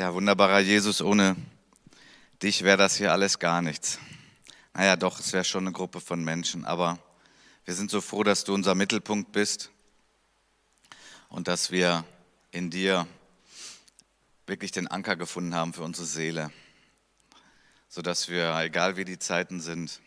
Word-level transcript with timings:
Ja, 0.00 0.14
wunderbarer 0.14 0.60
Jesus, 0.60 1.02
ohne 1.02 1.36
dich 2.42 2.62
wäre 2.62 2.78
das 2.78 2.96
hier 2.96 3.12
alles 3.12 3.38
gar 3.38 3.60
nichts. 3.60 3.98
Naja, 4.72 4.96
doch, 4.96 5.20
es 5.20 5.34
wäre 5.34 5.44
schon 5.44 5.64
eine 5.64 5.72
Gruppe 5.72 6.00
von 6.00 6.24
Menschen, 6.24 6.64
aber 6.64 6.98
wir 7.66 7.74
sind 7.74 7.90
so 7.90 8.00
froh, 8.00 8.24
dass 8.24 8.44
du 8.44 8.54
unser 8.54 8.74
Mittelpunkt 8.74 9.32
bist 9.32 9.70
und 11.28 11.48
dass 11.48 11.70
wir 11.70 12.06
in 12.50 12.70
dir 12.70 13.06
wirklich 14.46 14.72
den 14.72 14.88
Anker 14.88 15.16
gefunden 15.16 15.54
haben 15.54 15.74
für 15.74 15.82
unsere 15.82 16.06
Seele, 16.06 16.50
sodass 17.90 18.30
wir, 18.30 18.56
egal 18.60 18.96
wie 18.96 19.04
die 19.04 19.18
Zeiten 19.18 19.60
sind, 19.60 20.00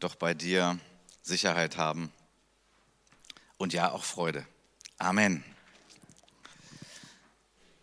doch 0.00 0.14
bei 0.14 0.32
dir 0.32 0.78
Sicherheit 1.20 1.76
haben 1.76 2.10
und 3.58 3.74
ja 3.74 3.92
auch 3.92 4.04
Freude. 4.04 4.46
Amen. 4.96 5.44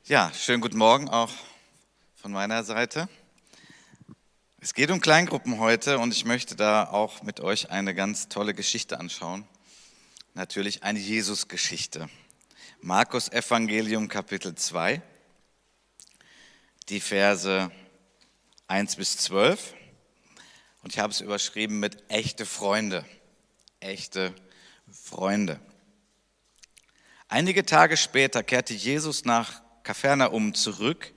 Ja, 0.06 0.34
schönen 0.34 0.62
guten 0.62 0.80
Morgen 0.80 1.10
auch 1.10 1.30
von 2.16 2.32
meiner 2.32 2.64
Seite. 2.64 3.08
Es 4.60 4.74
geht 4.74 4.90
um 4.90 5.00
Kleingruppen 5.00 5.60
heute 5.60 6.00
und 6.00 6.12
ich 6.12 6.26
möchte 6.26 6.56
da 6.56 6.86
auch 6.90 7.22
mit 7.22 7.40
euch 7.40 7.70
eine 7.70 7.94
ganz 7.94 8.28
tolle 8.28 8.56
Geschichte 8.56 9.00
anschauen. 9.00 9.48
Natürlich 10.34 10.82
eine 10.82 10.98
Jesus-Geschichte. 10.98 12.10
Markus 12.82 13.30
Evangelium 13.30 14.08
Kapitel 14.08 14.56
2, 14.56 15.04
die 16.90 17.00
Verse 17.00 17.72
1 18.68 18.96
bis 18.96 19.18
12. 19.18 19.76
Und 20.82 20.94
ich 20.94 21.00
habe 21.00 21.14
es 21.14 21.22
überschrieben 21.22 21.80
mit 21.80 22.10
echte 22.10 22.48
Freunde. 22.48 23.06
Echte 23.80 24.34
Freunde. 24.92 25.60
Einige 27.28 27.68
Tage 27.68 27.98
später 27.98 28.42
kehrte 28.42 28.74
Jesus 28.74 29.26
nach 29.26 29.61
Kapernaum 29.84 30.54
zurück. 30.54 31.14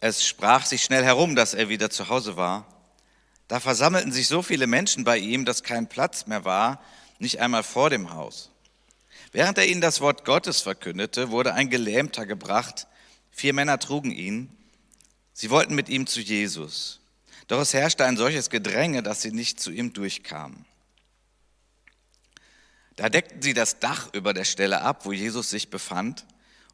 Es 0.00 0.26
sprach 0.26 0.66
sich 0.66 0.82
schnell 0.82 1.04
herum, 1.04 1.34
dass 1.34 1.54
er 1.54 1.68
wieder 1.68 1.90
zu 1.90 2.08
Hause 2.08 2.36
war. 2.36 2.66
Da 3.48 3.60
versammelten 3.60 4.12
sich 4.12 4.28
so 4.28 4.42
viele 4.42 4.66
Menschen 4.66 5.04
bei 5.04 5.18
ihm, 5.18 5.44
dass 5.44 5.62
kein 5.62 5.88
Platz 5.88 6.26
mehr 6.26 6.44
war, 6.44 6.82
nicht 7.18 7.40
einmal 7.40 7.62
vor 7.62 7.90
dem 7.90 8.12
Haus. 8.12 8.50
Während 9.32 9.58
er 9.58 9.66
ihnen 9.66 9.80
das 9.80 10.00
Wort 10.00 10.24
Gottes 10.24 10.60
verkündete, 10.60 11.30
wurde 11.30 11.54
ein 11.54 11.70
Gelähmter 11.70 12.26
gebracht. 12.26 12.86
Vier 13.30 13.52
Männer 13.52 13.78
trugen 13.78 14.10
ihn. 14.10 14.56
Sie 15.32 15.50
wollten 15.50 15.74
mit 15.74 15.88
ihm 15.88 16.06
zu 16.06 16.20
Jesus. 16.20 17.00
Doch 17.46 17.60
es 17.60 17.72
herrschte 17.72 18.04
ein 18.04 18.16
solches 18.16 18.50
Gedränge, 18.50 19.02
dass 19.02 19.22
sie 19.22 19.32
nicht 19.32 19.60
zu 19.60 19.70
ihm 19.70 19.92
durchkamen. 19.92 20.66
Da 22.96 23.08
deckten 23.08 23.40
sie 23.40 23.54
das 23.54 23.78
Dach 23.78 24.08
über 24.12 24.34
der 24.34 24.44
Stelle 24.44 24.82
ab, 24.82 25.06
wo 25.06 25.12
Jesus 25.12 25.50
sich 25.50 25.70
befand, 25.70 26.26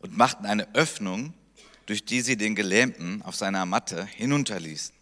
und 0.04 0.18
machten 0.18 0.44
eine 0.44 0.74
Öffnung, 0.74 1.32
durch 1.86 2.04
die 2.04 2.20
sie 2.20 2.36
den 2.36 2.54
Gelähmten 2.54 3.22
auf 3.22 3.36
seiner 3.36 3.64
Matte 3.64 4.04
hinunterließen. 4.04 4.94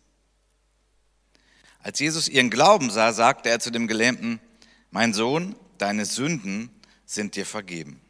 Als 1.81 1.99
Jesus 1.99 2.29
ihren 2.29 2.51
Glauben 2.51 2.89
sah, 2.89 3.13
sagte 3.13 3.49
er 3.49 3.59
zu 3.59 3.73
dem 3.73 3.89
Gelähmten, 3.89 4.39
mein 4.93 5.13
Sohn, 5.13 5.57
deine 5.79 6.07
Sünden 6.07 6.71
sind 7.05 7.35
dir 7.35 7.47
vergeben. 7.47 8.01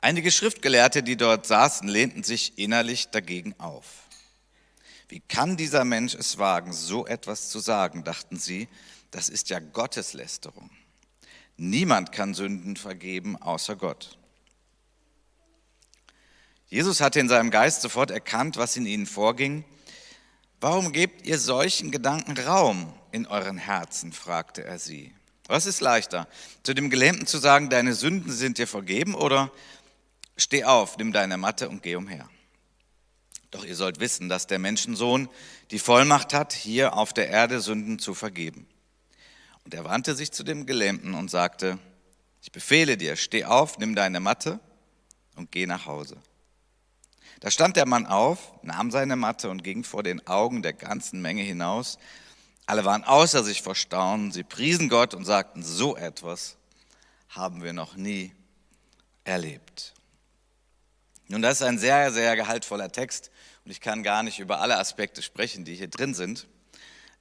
Einige 0.00 0.32
Schriftgelehrte, 0.32 1.04
die 1.04 1.16
dort 1.16 1.46
saßen, 1.46 1.86
lehnten 1.86 2.24
sich 2.24 2.58
innerlich 2.58 3.10
dagegen 3.10 3.54
auf. 3.60 3.86
Wie 5.06 5.20
kann 5.20 5.56
dieser 5.56 5.84
Mensch 5.84 6.14
es 6.16 6.38
wagen, 6.38 6.72
so 6.72 7.06
etwas 7.06 7.50
zu 7.50 7.60
sagen, 7.60 8.02
dachten 8.02 8.36
sie, 8.36 8.66
das 9.12 9.28
ist 9.28 9.48
ja 9.48 9.60
Gotteslästerung. 9.60 10.70
Niemand 11.56 12.10
kann 12.10 12.34
Sünden 12.34 12.74
vergeben 12.74 13.36
außer 13.36 13.76
Gott. 13.76 14.18
Jesus 16.72 17.02
hatte 17.02 17.20
in 17.20 17.28
seinem 17.28 17.50
Geist 17.50 17.82
sofort 17.82 18.10
erkannt, 18.10 18.56
was 18.56 18.78
in 18.78 18.86
ihnen 18.86 19.04
vorging. 19.04 19.62
Warum 20.58 20.92
gebt 20.92 21.26
ihr 21.26 21.38
solchen 21.38 21.90
Gedanken 21.90 22.38
Raum 22.38 22.94
in 23.10 23.26
euren 23.26 23.58
Herzen? 23.58 24.10
fragte 24.10 24.64
er 24.64 24.78
sie. 24.78 25.12
Was 25.48 25.66
ist 25.66 25.82
leichter, 25.82 26.26
zu 26.62 26.72
dem 26.72 26.88
Gelähmten 26.88 27.26
zu 27.26 27.36
sagen, 27.36 27.68
deine 27.68 27.92
Sünden 27.92 28.32
sind 28.32 28.56
dir 28.56 28.66
vergeben 28.66 29.14
oder 29.14 29.52
steh 30.38 30.64
auf, 30.64 30.96
nimm 30.96 31.12
deine 31.12 31.36
Matte 31.36 31.68
und 31.68 31.82
geh 31.82 31.94
umher? 31.94 32.26
Doch 33.50 33.66
ihr 33.66 33.76
sollt 33.76 34.00
wissen, 34.00 34.30
dass 34.30 34.46
der 34.46 34.58
Menschensohn 34.58 35.28
die 35.72 35.78
Vollmacht 35.78 36.32
hat, 36.32 36.54
hier 36.54 36.96
auf 36.96 37.12
der 37.12 37.28
Erde 37.28 37.60
Sünden 37.60 37.98
zu 37.98 38.14
vergeben. 38.14 38.66
Und 39.66 39.74
er 39.74 39.84
wandte 39.84 40.14
sich 40.14 40.32
zu 40.32 40.42
dem 40.42 40.64
Gelähmten 40.64 41.12
und 41.12 41.30
sagte, 41.30 41.78
ich 42.40 42.50
befehle 42.50 42.96
dir, 42.96 43.16
steh 43.16 43.44
auf, 43.44 43.76
nimm 43.76 43.94
deine 43.94 44.20
Matte 44.20 44.58
und 45.36 45.52
geh 45.52 45.66
nach 45.66 45.84
Hause. 45.84 46.16
Da 47.42 47.50
stand 47.50 47.74
der 47.74 47.88
Mann 47.88 48.06
auf, 48.06 48.52
nahm 48.62 48.92
seine 48.92 49.16
Matte 49.16 49.50
und 49.50 49.64
ging 49.64 49.82
vor 49.82 50.04
den 50.04 50.24
Augen 50.28 50.62
der 50.62 50.74
ganzen 50.74 51.20
Menge 51.20 51.42
hinaus. 51.42 51.98
Alle 52.66 52.84
waren 52.84 53.02
außer 53.02 53.42
sich 53.42 53.62
vor 53.62 53.74
Staunen. 53.74 54.30
Sie 54.30 54.44
priesen 54.44 54.88
Gott 54.88 55.12
und 55.12 55.24
sagten, 55.24 55.64
so 55.64 55.96
etwas 55.96 56.56
haben 57.30 57.64
wir 57.64 57.72
noch 57.72 57.96
nie 57.96 58.32
erlebt. 59.24 59.92
Nun, 61.26 61.42
das 61.42 61.54
ist 61.54 61.66
ein 61.66 61.78
sehr, 61.78 62.12
sehr 62.12 62.36
gehaltvoller 62.36 62.92
Text 62.92 63.32
und 63.64 63.72
ich 63.72 63.80
kann 63.80 64.04
gar 64.04 64.22
nicht 64.22 64.38
über 64.38 64.60
alle 64.60 64.78
Aspekte 64.78 65.20
sprechen, 65.20 65.64
die 65.64 65.74
hier 65.74 65.88
drin 65.88 66.14
sind. 66.14 66.46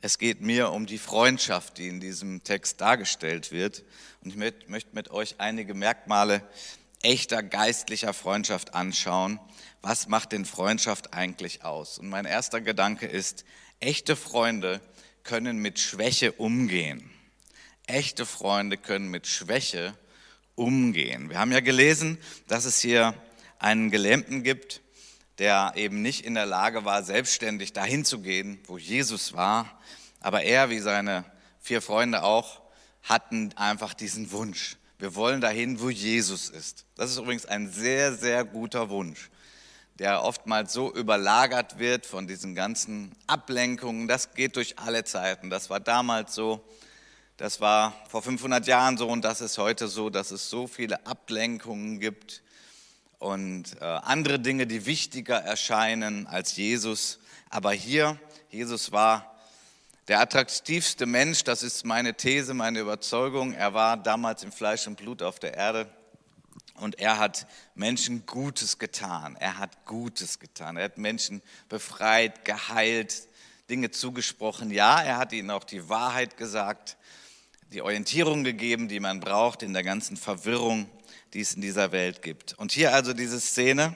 Es 0.01 0.19
geht 0.19 0.39
mir 0.39 0.69
um 0.69 0.85
die 0.85 0.99
Freundschaft, 0.99 1.79
die 1.79 1.88
in 1.88 1.99
diesem 1.99 2.43
Text 2.43 2.79
dargestellt 2.79 3.51
wird. 3.51 3.83
Und 4.23 4.29
ich 4.29 4.35
möchte 4.35 4.93
mit 4.93 5.09
euch 5.09 5.39
einige 5.39 5.73
Merkmale 5.73 6.43
echter 7.03 7.44
geistlicher 7.44 8.13
Freundschaft 8.13 8.73
anschauen. 8.73 9.39
Was 9.81 10.07
macht 10.07 10.31
denn 10.31 10.45
Freundschaft 10.45 11.13
eigentlich 11.13 11.63
aus? 11.63 11.97
Und 11.97 12.09
mein 12.09 12.25
erster 12.25 12.62
Gedanke 12.62 13.07
ist, 13.07 13.45
echte 13.79 14.16
Freunde 14.16 14.81
können 15.23 15.57
mit 15.57 15.79
Schwäche 15.79 16.31
umgehen. 16.34 17.09
Echte 17.88 18.25
Freunde 18.25 18.78
können 18.78 19.09
mit 19.09 19.28
Schwäche 19.28 19.95
umgehen. 20.56 21.29
Wir 21.29 21.39
haben 21.39 21.51
ja 21.51 21.59
gelesen, 21.59 22.17
dass 22.47 22.66
es 22.66 22.79
hier 22.79 23.16
einen 23.59 23.91
Gelähmten 23.91 24.44
gibt, 24.44 24.81
der 25.38 25.73
eben 25.75 26.01
nicht 26.01 26.25
in 26.25 26.35
der 26.35 26.45
Lage 26.45 26.85
war, 26.85 27.03
selbstständig 27.03 27.73
dahin 27.73 28.06
zu 28.06 28.19
gehen, 28.19 28.59
wo 28.66 28.78
Jesus 28.78 29.33
war. 29.33 29.79
Aber 30.19 30.44
er, 30.44 30.69
wie 30.69 30.79
seine 30.79 31.25
vier 31.59 31.81
Freunde 31.81 32.23
auch, 32.23 32.62
hatten 33.03 33.51
einfach 33.57 33.94
diesen 33.94 34.31
Wunsch. 34.31 34.78
Wir 35.01 35.16
wollen 35.16 35.41
dahin, 35.41 35.79
wo 35.79 35.89
Jesus 35.89 36.51
ist. 36.51 36.85
Das 36.94 37.09
ist 37.09 37.17
übrigens 37.17 37.47
ein 37.47 37.72
sehr, 37.72 38.13
sehr 38.13 38.45
guter 38.45 38.91
Wunsch, 38.91 39.31
der 39.97 40.23
oftmals 40.23 40.73
so 40.73 40.94
überlagert 40.94 41.79
wird 41.79 42.06
von 42.06 42.28
diesen 42.28 42.53
ganzen 42.53 43.12
Ablenkungen. 43.25 44.07
Das 44.07 44.35
geht 44.35 44.57
durch 44.57 44.78
alle 44.78 45.03
Zeiten. 45.03 45.50
Das 45.50 45.72
war 45.72 45.79
damals 45.79 46.35
so, 46.35 46.63
das 47.38 47.59
war 47.59 47.95
vor 48.09 48.22
500 48.22 48.67
Jahren 48.67 48.95
so 48.95 49.07
und 49.07 49.25
das 49.25 49.41
ist 49.41 49.57
heute 49.57 49.88
so, 49.88 50.12
dass 50.12 50.29
es 50.29 50.51
so 50.51 50.67
viele 50.67 51.03
Ablenkungen 51.07 52.00
gibt 52.00 52.44
und 53.18 53.81
äh, 53.81 53.83
andere 53.83 54.39
Dinge, 54.39 54.68
die 54.68 54.85
wichtiger 54.85 55.38
erscheinen 55.38 56.28
als 56.28 56.56
Jesus. 56.57 57.18
Aber 57.50 57.72
hier, 57.72 58.19
Jesus 58.51 58.91
war 58.91 59.31
der 60.11 60.19
attraktivste 60.19 61.05
Mensch, 61.05 61.45
das 61.45 61.63
ist 61.63 61.85
meine 61.85 62.13
These, 62.13 62.53
meine 62.53 62.81
Überzeugung. 62.81 63.53
Er 63.53 63.73
war 63.73 63.95
damals 63.95 64.44
im 64.44 64.51
Fleisch 64.51 64.85
und 64.85 64.97
Blut 64.97 65.22
auf 65.22 65.39
der 65.39 65.53
Erde 65.53 65.89
und 66.75 66.99
er 66.99 67.17
hat 67.17 67.47
Menschen 67.75 68.25
Gutes 68.25 68.77
getan. 68.77 69.38
Er 69.39 69.57
hat 69.57 69.85
Gutes 69.85 70.39
getan. 70.39 70.75
Er 70.75 70.83
hat 70.83 70.97
Menschen 70.97 71.41
befreit, 71.69 72.44
geheilt, 72.44 73.29
Dinge 73.69 73.91
zugesprochen. 73.91 74.69
Ja, 74.69 75.01
er 75.01 75.17
hat 75.17 75.31
ihnen 75.31 75.50
auch 75.50 75.63
die 75.63 75.88
Wahrheit 75.88 76.35
gesagt, 76.35 76.97
die 77.71 77.81
Orientierung 77.81 78.44
gegeben, 78.44 78.89
die 78.89 79.00
man 79.00 79.21
braucht 79.21 79.63
in 79.63 79.71
der 79.71 79.83
ganzen 79.83 80.17
Verwirrung 80.17 80.89
die 81.33 81.39
es 81.39 81.53
in 81.53 81.61
dieser 81.61 81.94
Welt 81.94 82.21
gibt. 82.21 82.55
Und 82.57 82.73
hier 82.73 82.94
also 82.94 83.13
diese 83.13 83.39
Szene. 83.39 83.95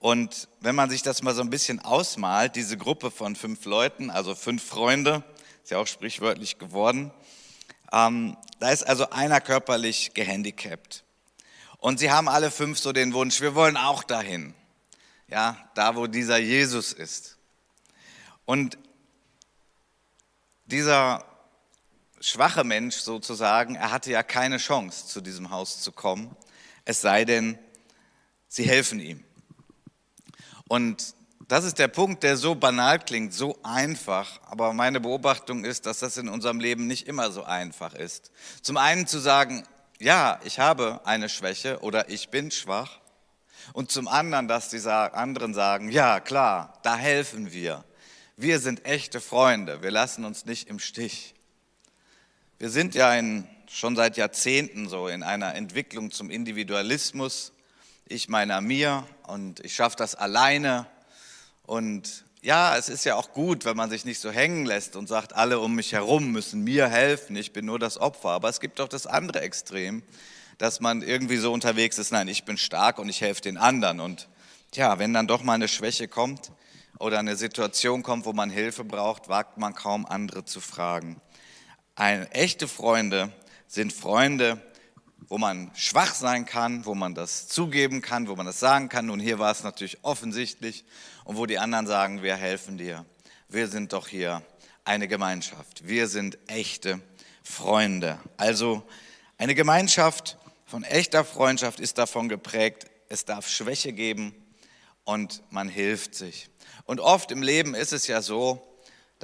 Und 0.00 0.48
wenn 0.58 0.74
man 0.74 0.90
sich 0.90 1.02
das 1.02 1.22
mal 1.22 1.32
so 1.32 1.42
ein 1.42 1.50
bisschen 1.50 1.78
ausmalt, 1.78 2.56
diese 2.56 2.76
Gruppe 2.76 3.12
von 3.12 3.36
fünf 3.36 3.64
Leuten, 3.64 4.10
also 4.10 4.34
fünf 4.34 4.64
Freunde, 4.64 5.22
ist 5.64 5.70
ja 5.70 5.78
auch 5.78 5.88
sprichwörtlich 5.88 6.58
geworden, 6.58 7.10
ähm, 7.92 8.36
da 8.60 8.70
ist 8.70 8.84
also 8.84 9.10
einer 9.10 9.40
körperlich 9.40 10.14
gehandicapt. 10.14 11.02
Und 11.78 11.98
sie 11.98 12.12
haben 12.12 12.28
alle 12.28 12.52
fünf 12.52 12.78
so 12.78 12.92
den 12.92 13.12
Wunsch, 13.12 13.40
wir 13.40 13.56
wollen 13.56 13.76
auch 13.76 14.04
dahin. 14.04 14.54
Ja, 15.26 15.56
da 15.74 15.96
wo 15.96 16.06
dieser 16.06 16.38
Jesus 16.38 16.92
ist. 16.92 17.36
Und 18.44 18.78
dieser 20.66 21.24
schwache 22.20 22.62
Mensch 22.62 22.96
sozusagen, 22.96 23.74
er 23.74 23.90
hatte 23.90 24.12
ja 24.12 24.22
keine 24.22 24.58
Chance, 24.58 25.08
zu 25.08 25.20
diesem 25.20 25.50
Haus 25.50 25.80
zu 25.80 25.90
kommen 25.90 26.36
es 26.84 27.00
sei 27.00 27.24
denn, 27.24 27.58
sie 28.48 28.68
helfen 28.68 29.00
ihm. 29.00 29.24
Und 30.68 31.14
das 31.48 31.64
ist 31.64 31.78
der 31.78 31.88
Punkt, 31.88 32.22
der 32.22 32.36
so 32.36 32.54
banal 32.54 32.98
klingt, 32.98 33.34
so 33.34 33.58
einfach, 33.62 34.40
aber 34.46 34.72
meine 34.72 35.00
Beobachtung 35.00 35.64
ist, 35.64 35.86
dass 35.86 35.98
das 35.98 36.16
in 36.16 36.28
unserem 36.28 36.60
Leben 36.60 36.86
nicht 36.86 37.06
immer 37.06 37.30
so 37.30 37.44
einfach 37.44 37.94
ist. 37.94 38.30
Zum 38.62 38.76
einen 38.76 39.06
zu 39.06 39.18
sagen, 39.18 39.64
ja, 39.98 40.40
ich 40.44 40.58
habe 40.58 41.00
eine 41.04 41.28
Schwäche 41.28 41.80
oder 41.80 42.08
ich 42.08 42.30
bin 42.30 42.50
schwach. 42.50 43.00
Und 43.72 43.90
zum 43.90 44.08
anderen, 44.08 44.48
dass 44.48 44.68
die 44.68 44.86
anderen 44.86 45.54
sagen, 45.54 45.90
ja 45.90 46.20
klar, 46.20 46.78
da 46.82 46.96
helfen 46.96 47.52
wir. 47.52 47.84
Wir 48.36 48.58
sind 48.58 48.84
echte 48.84 49.20
Freunde, 49.20 49.82
wir 49.82 49.90
lassen 49.90 50.24
uns 50.24 50.44
nicht 50.44 50.68
im 50.68 50.78
Stich. 50.78 51.34
Wir 52.58 52.70
sind 52.70 52.94
ja 52.94 53.14
in, 53.14 53.48
schon 53.70 53.96
seit 53.96 54.16
Jahrzehnten 54.16 54.88
so 54.88 55.08
in 55.08 55.22
einer 55.22 55.54
Entwicklung 55.54 56.10
zum 56.10 56.30
Individualismus. 56.30 57.52
Ich 58.06 58.28
meiner 58.28 58.60
mir 58.60 59.06
und 59.26 59.60
ich 59.60 59.74
schaffe 59.74 59.96
das 59.96 60.14
alleine. 60.14 60.86
Und 61.66 62.24
ja, 62.42 62.76
es 62.76 62.88
ist 62.90 63.04
ja 63.04 63.16
auch 63.16 63.32
gut, 63.32 63.64
wenn 63.64 63.76
man 63.76 63.88
sich 63.88 64.04
nicht 64.04 64.20
so 64.20 64.30
hängen 64.30 64.66
lässt 64.66 64.96
und 64.96 65.08
sagt, 65.08 65.34
alle 65.34 65.60
um 65.60 65.74
mich 65.74 65.92
herum 65.92 66.30
müssen 66.30 66.62
mir 66.62 66.88
helfen, 66.88 67.36
ich 67.36 67.52
bin 67.52 67.64
nur 67.64 67.78
das 67.78 67.98
Opfer. 67.98 68.30
Aber 68.30 68.50
es 68.50 68.60
gibt 68.60 68.80
auch 68.80 68.88
das 68.88 69.06
andere 69.06 69.40
Extrem, 69.40 70.02
dass 70.58 70.80
man 70.80 71.02
irgendwie 71.02 71.38
so 71.38 71.52
unterwegs 71.52 71.98
ist, 71.98 72.12
nein, 72.12 72.28
ich 72.28 72.44
bin 72.44 72.58
stark 72.58 72.98
und 72.98 73.08
ich 73.08 73.22
helfe 73.22 73.40
den 73.40 73.56
anderen. 73.56 74.00
Und 74.00 74.28
ja, 74.74 74.98
wenn 74.98 75.14
dann 75.14 75.26
doch 75.26 75.42
mal 75.42 75.54
eine 75.54 75.68
Schwäche 75.68 76.06
kommt 76.06 76.52
oder 76.98 77.18
eine 77.18 77.36
Situation 77.36 78.02
kommt, 78.02 78.26
wo 78.26 78.34
man 78.34 78.50
Hilfe 78.50 78.84
braucht, 78.84 79.28
wagt 79.28 79.56
man 79.56 79.74
kaum 79.74 80.04
andere 80.04 80.44
zu 80.44 80.60
fragen. 80.60 81.20
Ein, 81.94 82.30
echte 82.32 82.68
Freunde 82.68 83.32
sind 83.66 83.92
Freunde, 83.92 84.60
wo 85.28 85.38
man 85.38 85.70
schwach 85.74 86.14
sein 86.14 86.46
kann, 86.46 86.84
wo 86.86 86.94
man 86.94 87.14
das 87.14 87.48
zugeben 87.48 88.02
kann, 88.02 88.28
wo 88.28 88.36
man 88.36 88.46
das 88.46 88.60
sagen 88.60 88.88
kann. 88.88 89.10
Und 89.10 89.20
hier 89.20 89.38
war 89.38 89.50
es 89.50 89.62
natürlich 89.62 89.98
offensichtlich 90.02 90.84
und 91.24 91.36
wo 91.36 91.46
die 91.46 91.58
anderen 91.58 91.86
sagen, 91.86 92.22
wir 92.22 92.36
helfen 92.36 92.78
dir. 92.78 93.04
Wir 93.48 93.68
sind 93.68 93.92
doch 93.92 94.08
hier 94.08 94.42
eine 94.84 95.08
Gemeinschaft. 95.08 95.86
Wir 95.86 96.08
sind 96.08 96.38
echte 96.46 97.00
Freunde. 97.42 98.18
Also 98.36 98.82
eine 99.38 99.54
Gemeinschaft 99.54 100.38
von 100.66 100.82
echter 100.82 101.24
Freundschaft 101.24 101.80
ist 101.80 101.98
davon 101.98 102.28
geprägt, 102.28 102.86
es 103.08 103.24
darf 103.24 103.48
Schwäche 103.48 103.92
geben 103.92 104.34
und 105.04 105.42
man 105.50 105.68
hilft 105.68 106.14
sich. 106.14 106.48
Und 106.84 107.00
oft 107.00 107.30
im 107.30 107.42
Leben 107.42 107.74
ist 107.74 107.92
es 107.92 108.06
ja 108.06 108.22
so, 108.22 108.73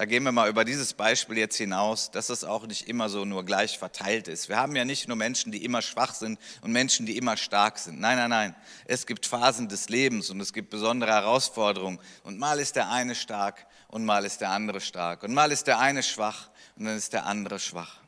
da 0.01 0.07
gehen 0.07 0.23
wir 0.23 0.33
mal 0.33 0.49
über 0.49 0.65
dieses 0.65 0.95
Beispiel 0.95 1.37
jetzt 1.37 1.59
hinaus, 1.59 2.11
dass 2.11 2.31
es 2.31 2.43
auch 2.43 2.67
nicht 2.67 2.89
immer 2.89 3.11
so 3.11 3.27
nur 3.27 3.45
gleich 3.45 3.79
verteilt 3.79 4.29
ist. 4.29 4.49
Wir 4.49 4.57
haben 4.57 4.75
ja 4.75 4.87
nicht 4.87 5.09
nur 5.09 5.17
Menschen, 5.19 5.53
die 5.53 5.63
immer 5.63 5.83
schwach 5.83 6.15
sind 6.15 6.41
und 6.63 6.73
Menschen, 6.73 7.05
die 7.05 7.19
immer 7.19 7.37
stark 7.37 7.79
sind. 7.79 8.01
Nein, 8.01 8.17
nein, 8.17 8.31
nein. 8.31 8.57
Es 8.87 9.05
gibt 9.05 9.27
Phasen 9.27 9.69
des 9.69 9.91
Lebens 9.91 10.31
und 10.31 10.41
es 10.41 10.55
gibt 10.55 10.71
besondere 10.71 11.13
Herausforderungen. 11.13 11.99
Und 12.23 12.39
mal 12.39 12.59
ist 12.61 12.77
der 12.77 12.89
eine 12.89 13.15
stark 13.15 13.67
und 13.89 14.07
mal 14.07 14.25
ist 14.25 14.41
der 14.41 14.49
andere 14.53 14.81
stark. 14.81 15.23
Und 15.23 15.35
mal 15.35 15.53
ist 15.53 15.67
der 15.67 15.79
eine 15.81 16.03
schwach 16.03 16.49
und 16.77 16.87
dann 16.87 16.97
ist 16.97 17.13
der 17.13 17.27
andere 17.27 17.59
schwach. 17.59 18.01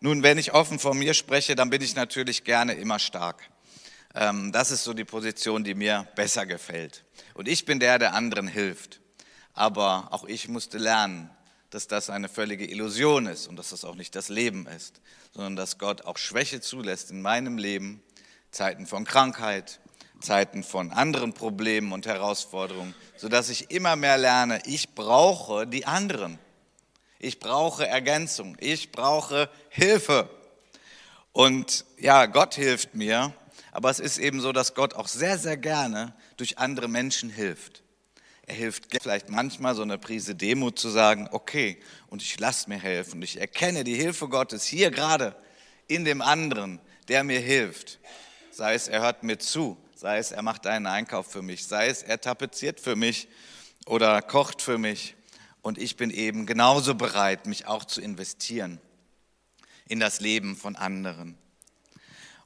Nun, 0.00 0.24
wenn 0.24 0.38
ich 0.38 0.52
offen 0.52 0.80
von 0.80 0.98
mir 0.98 1.14
spreche, 1.14 1.54
dann 1.54 1.70
bin 1.70 1.82
ich 1.82 1.94
natürlich 1.94 2.42
gerne 2.42 2.74
immer 2.74 2.98
stark. 2.98 3.48
Ähm, 4.16 4.50
das 4.50 4.72
ist 4.72 4.82
so 4.82 4.92
die 4.92 5.04
Position, 5.04 5.62
die 5.62 5.74
mir 5.74 6.04
besser 6.16 6.46
gefällt. 6.46 7.04
Und 7.34 7.46
ich 7.46 7.64
bin 7.64 7.78
der, 7.78 8.00
der 8.00 8.14
anderen 8.14 8.48
hilft. 8.48 8.98
Aber 9.54 10.08
auch 10.10 10.24
ich 10.24 10.48
musste 10.48 10.78
lernen, 10.78 11.30
dass 11.70 11.86
das 11.88 12.10
eine 12.10 12.28
völlige 12.28 12.66
Illusion 12.66 13.26
ist 13.26 13.46
und 13.46 13.56
dass 13.56 13.70
das 13.70 13.84
auch 13.84 13.94
nicht 13.94 14.14
das 14.14 14.28
Leben 14.28 14.66
ist, 14.66 15.00
sondern 15.32 15.56
dass 15.56 15.78
Gott 15.78 16.02
auch 16.02 16.18
Schwäche 16.18 16.60
zulässt 16.60 17.10
in 17.10 17.22
meinem 17.22 17.56
Leben, 17.56 18.02
Zeiten 18.50 18.86
von 18.86 19.04
Krankheit, 19.04 19.80
Zeiten 20.20 20.62
von 20.62 20.92
anderen 20.92 21.32
Problemen 21.32 21.92
und 21.92 22.06
Herausforderungen, 22.06 22.94
sodass 23.16 23.48
ich 23.48 23.70
immer 23.70 23.96
mehr 23.96 24.18
lerne, 24.18 24.60
ich 24.66 24.94
brauche 24.94 25.66
die 25.66 25.86
anderen. 25.86 26.38
Ich 27.18 27.38
brauche 27.38 27.86
Ergänzung. 27.86 28.56
Ich 28.60 28.92
brauche 28.92 29.48
Hilfe. 29.70 30.28
Und 31.32 31.86
ja, 31.98 32.26
Gott 32.26 32.54
hilft 32.54 32.94
mir, 32.94 33.32
aber 33.70 33.90
es 33.90 34.00
ist 34.00 34.18
eben 34.18 34.40
so, 34.40 34.52
dass 34.52 34.74
Gott 34.74 34.94
auch 34.94 35.08
sehr, 35.08 35.38
sehr 35.38 35.56
gerne 35.56 36.14
durch 36.36 36.58
andere 36.58 36.88
Menschen 36.88 37.30
hilft. 37.30 37.82
Er 38.46 38.54
hilft 38.54 38.86
vielleicht 39.00 39.28
manchmal 39.28 39.74
so 39.74 39.82
eine 39.82 39.98
Prise 39.98 40.34
Demut 40.34 40.78
zu 40.78 40.88
sagen, 40.88 41.28
okay, 41.30 41.78
und 42.08 42.22
ich 42.22 42.38
lasse 42.40 42.68
mir 42.68 42.78
helfen. 42.78 43.22
Ich 43.22 43.40
erkenne 43.40 43.84
die 43.84 43.94
Hilfe 43.94 44.28
Gottes 44.28 44.64
hier 44.64 44.90
gerade 44.90 45.36
in 45.86 46.04
dem 46.04 46.20
anderen, 46.20 46.80
der 47.08 47.22
mir 47.24 47.40
hilft. 47.40 48.00
Sei 48.50 48.74
es, 48.74 48.88
er 48.88 49.00
hört 49.00 49.22
mir 49.22 49.38
zu, 49.38 49.76
sei 49.94 50.18
es, 50.18 50.32
er 50.32 50.42
macht 50.42 50.66
einen 50.66 50.86
Einkauf 50.86 51.30
für 51.30 51.42
mich, 51.42 51.66
sei 51.66 51.88
es, 51.88 52.02
er 52.02 52.20
tapeziert 52.20 52.80
für 52.80 52.96
mich 52.96 53.28
oder 53.86 54.20
kocht 54.22 54.60
für 54.60 54.78
mich. 54.78 55.14
Und 55.62 55.78
ich 55.78 55.96
bin 55.96 56.10
eben 56.10 56.44
genauso 56.44 56.94
bereit, 56.96 57.46
mich 57.46 57.66
auch 57.66 57.84
zu 57.84 58.00
investieren 58.00 58.80
in 59.86 60.00
das 60.00 60.20
Leben 60.20 60.56
von 60.56 60.74
anderen. 60.74 61.38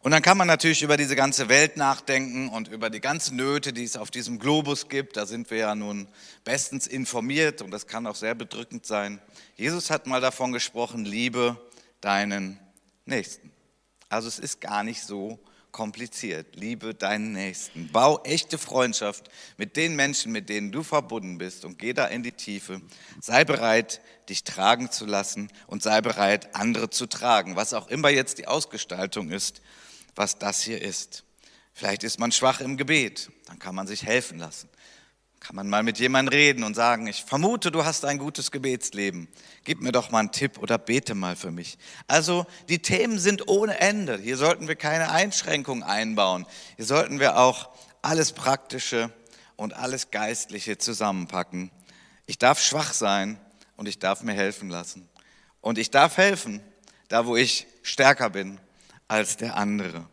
Und 0.07 0.13
dann 0.13 0.23
kann 0.23 0.39
man 0.39 0.47
natürlich 0.47 0.83
über 0.83 0.97
diese 0.97 1.17
ganze 1.17 1.49
Welt 1.49 1.77
nachdenken 1.77 2.49
und 2.49 2.69
über 2.69 2.91
die 2.91 3.01
ganzen 3.01 3.35
Nöte, 3.35 3.73
die 3.73 3.83
es 3.83 3.97
auf 3.97 4.13
diesem 4.13 4.39
Globus 4.39 4.89
gibt. 4.89 5.17
Da 5.17 5.27
sind 5.27 5.51
wir 5.51 5.59
ja 5.59 5.75
nun 5.75 6.07
bestens 6.45 6.87
informiert 6.87 7.61
und 7.61 7.73
das 7.73 7.89
kann 7.89 8.07
auch 8.07 8.15
sehr 8.15 8.37
bedrückend 8.37 8.87
sein. 8.87 9.21
Jesus 9.57 9.91
hat 9.91 10.07
mal 10.07 10.21
davon 10.21 10.53
gesprochen, 10.53 11.05
liebe 11.05 11.61
deinen 12.01 12.57
Nächsten. 13.05 13.51
Also 14.09 14.29
es 14.29 14.39
ist 14.39 14.61
gar 14.61 14.85
nicht 14.85 15.03
so 15.03 15.41
kompliziert. 15.73 16.55
Liebe 16.55 16.95
deinen 16.95 17.33
Nächsten. 17.33 17.91
Bau 17.91 18.23
echte 18.23 18.59
Freundschaft 18.59 19.29
mit 19.57 19.77
den 19.77 19.97
Menschen, 19.97 20.31
mit 20.31 20.49
denen 20.49 20.71
du 20.71 20.85
verbunden 20.85 21.39
bist 21.39 21.65
und 21.65 21.81
geh 21.81 21.95
da 21.95 22.07
in 22.07 22.23
die 22.23 22.31
Tiefe. 22.31 22.81
Sei 23.21 23.45
bereit, 23.45 24.01
dich 24.29 24.45
tragen 24.45 24.89
zu 24.93 25.05
lassen 25.05 25.51
und 25.67 25.83
sei 25.83 26.01
bereit, 26.01 26.55
andere 26.55 26.91
zu 26.91 27.07
tragen, 27.07 27.57
was 27.57 27.75
auch 27.75 27.89
immer 27.89 28.11
jetzt 28.11 28.39
die 28.39 28.47
Ausgestaltung 28.47 29.33
ist 29.33 29.63
was 30.17 30.39
das 30.39 30.63
hier 30.63 30.83
ist. 30.83 31.25
Vielleicht 31.73 32.05
ist 32.05 32.19
man 32.19 32.33
schwach 32.33 32.61
im 32.61 32.77
Gebet, 32.77 33.31
dann 33.47 33.59
kann 33.59 33.75
man 33.75 33.87
sich 33.87 34.03
helfen 34.03 34.39
lassen. 34.39 34.69
Kann 35.41 35.55
man 35.55 35.69
mal 35.69 35.83
mit 35.83 35.99
jemandem 35.99 36.33
reden 36.33 36.65
und 36.65 36.75
sagen, 36.75 37.07
ich 37.07 37.23
vermute, 37.23 37.71
du 37.71 37.85
hast 37.85 38.05
ein 38.05 38.19
gutes 38.19 38.51
Gebetsleben. 38.51 39.29
Gib 39.65 39.81
mir 39.81 39.93
doch 39.93 40.11
mal 40.11 40.21
einen 40.21 40.33
Tipp 40.33 40.59
oder 40.59 40.79
bete 40.79 41.15
mal 41.15 41.37
für 41.37 41.51
mich. 41.51 41.79
Also 42.09 42.47
die 42.69 42.81
Themen 42.81 43.19
sind 43.19 43.47
ohne 43.47 43.79
Ende. 43.79 44.19
Hier 44.19 44.39
sollten 44.39 44.67
wir 44.67 44.75
keine 44.75 45.11
Einschränkungen 45.11 45.85
einbauen. 45.85 46.47
Hier 46.77 46.87
sollten 46.87 47.21
wir 47.21 47.37
auch 47.39 47.69
alles 48.03 48.33
Praktische 48.33 49.13
und 49.57 49.75
alles 49.75 50.11
Geistliche 50.11 50.79
zusammenpacken. 50.79 51.71
Ich 52.25 52.39
darf 52.39 52.61
schwach 52.61 52.93
sein 52.93 53.39
und 53.77 53.87
ich 53.87 53.99
darf 53.99 54.23
mir 54.23 54.35
helfen 54.35 54.71
lassen. 54.71 55.09
Und 55.61 55.79
ich 55.79 55.91
darf 55.91 56.17
helfen, 56.17 56.61
da 57.09 57.27
wo 57.27 57.37
ich 57.37 57.67
stärker 57.83 58.31
bin 58.31 58.59
als 59.09 59.37
der 59.37 59.57
andere. 59.57 60.09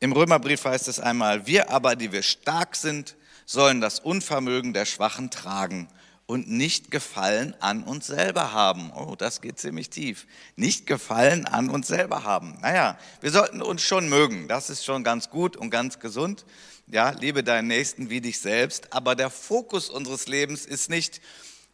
Im 0.00 0.12
Römerbrief 0.12 0.64
heißt 0.64 0.88
es 0.88 1.00
einmal, 1.00 1.46
wir 1.46 1.70
aber, 1.70 1.96
die 1.96 2.12
wir 2.12 2.22
stark 2.22 2.76
sind, 2.76 3.16
sollen 3.46 3.80
das 3.80 3.98
Unvermögen 3.98 4.72
der 4.72 4.84
Schwachen 4.84 5.30
tragen 5.30 5.88
und 6.26 6.50
nicht 6.50 6.90
Gefallen 6.90 7.54
an 7.60 7.82
uns 7.82 8.06
selber 8.06 8.52
haben. 8.52 8.92
Oh, 8.92 9.16
das 9.16 9.40
geht 9.40 9.58
ziemlich 9.58 9.88
tief. 9.88 10.26
Nicht 10.56 10.86
Gefallen 10.86 11.46
an 11.46 11.70
uns 11.70 11.88
selber 11.88 12.22
haben. 12.22 12.58
Naja, 12.60 12.98
wir 13.22 13.30
sollten 13.30 13.62
uns 13.62 13.82
schon 13.82 14.08
mögen. 14.10 14.46
Das 14.46 14.68
ist 14.68 14.84
schon 14.84 15.02
ganz 15.04 15.30
gut 15.30 15.56
und 15.56 15.70
ganz 15.70 15.98
gesund. 15.98 16.44
Ja, 16.86 17.10
liebe 17.10 17.42
deinen 17.42 17.68
Nächsten 17.68 18.10
wie 18.10 18.20
dich 18.20 18.40
selbst. 18.40 18.92
Aber 18.92 19.16
der 19.16 19.30
Fokus 19.30 19.88
unseres 19.88 20.28
Lebens 20.28 20.66
ist 20.66 20.90
nicht 20.90 21.22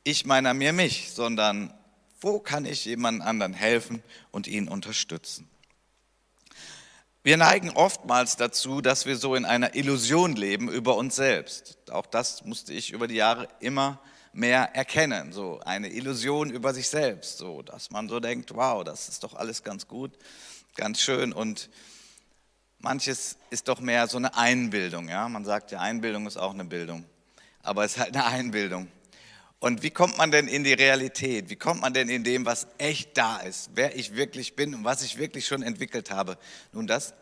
ich 0.04 0.24
meiner 0.24 0.54
mir 0.54 0.72
mich, 0.72 1.10
sondern 1.12 1.74
wo 2.20 2.38
kann 2.38 2.64
ich 2.64 2.84
jemand 2.84 3.22
anderen 3.22 3.54
helfen 3.54 4.02
und 4.30 4.46
ihn 4.46 4.68
unterstützen? 4.68 5.48
Wir 7.26 7.38
neigen 7.38 7.70
oftmals 7.70 8.36
dazu, 8.36 8.82
dass 8.82 9.06
wir 9.06 9.16
so 9.16 9.34
in 9.34 9.46
einer 9.46 9.74
Illusion 9.74 10.36
leben 10.36 10.68
über 10.68 10.94
uns 10.94 11.16
selbst. 11.16 11.78
Auch 11.90 12.04
das 12.04 12.44
musste 12.44 12.74
ich 12.74 12.92
über 12.92 13.08
die 13.08 13.14
Jahre 13.14 13.48
immer 13.60 13.98
mehr 14.34 14.76
erkennen, 14.76 15.32
so 15.32 15.58
eine 15.64 15.88
Illusion 15.88 16.50
über 16.50 16.74
sich 16.74 16.86
selbst, 16.86 17.38
so 17.38 17.62
dass 17.62 17.90
man 17.90 18.10
so 18.10 18.20
denkt, 18.20 18.54
wow, 18.54 18.84
das 18.84 19.08
ist 19.08 19.24
doch 19.24 19.32
alles 19.32 19.62
ganz 19.62 19.88
gut, 19.88 20.12
ganz 20.76 21.00
schön 21.00 21.32
und 21.32 21.70
manches 22.78 23.38
ist 23.48 23.68
doch 23.68 23.80
mehr 23.80 24.06
so 24.06 24.18
eine 24.18 24.36
Einbildung, 24.36 25.08
ja? 25.08 25.26
Man 25.26 25.46
sagt 25.46 25.70
ja, 25.70 25.80
Einbildung 25.80 26.26
ist 26.26 26.36
auch 26.36 26.52
eine 26.52 26.66
Bildung, 26.66 27.06
aber 27.62 27.86
es 27.86 27.92
ist 27.92 28.00
halt 28.00 28.14
eine 28.14 28.26
Einbildung. 28.26 28.88
Und 29.64 29.82
wie 29.82 29.88
kommt 29.88 30.18
man 30.18 30.30
denn 30.30 30.46
in 30.46 30.62
die 30.62 30.74
Realität? 30.74 31.48
Wie 31.48 31.56
kommt 31.56 31.80
man 31.80 31.94
denn 31.94 32.10
in 32.10 32.22
dem, 32.22 32.44
was 32.44 32.66
echt 32.76 33.16
da 33.16 33.38
ist, 33.38 33.70
wer 33.74 33.96
ich 33.96 34.14
wirklich 34.14 34.56
bin 34.56 34.74
und 34.74 34.84
was 34.84 35.02
ich 35.02 35.16
wirklich 35.16 35.46
schon 35.46 35.62
entwickelt 35.62 36.10
habe? 36.10 36.36
Nun, 36.72 36.86
das 36.86 37.14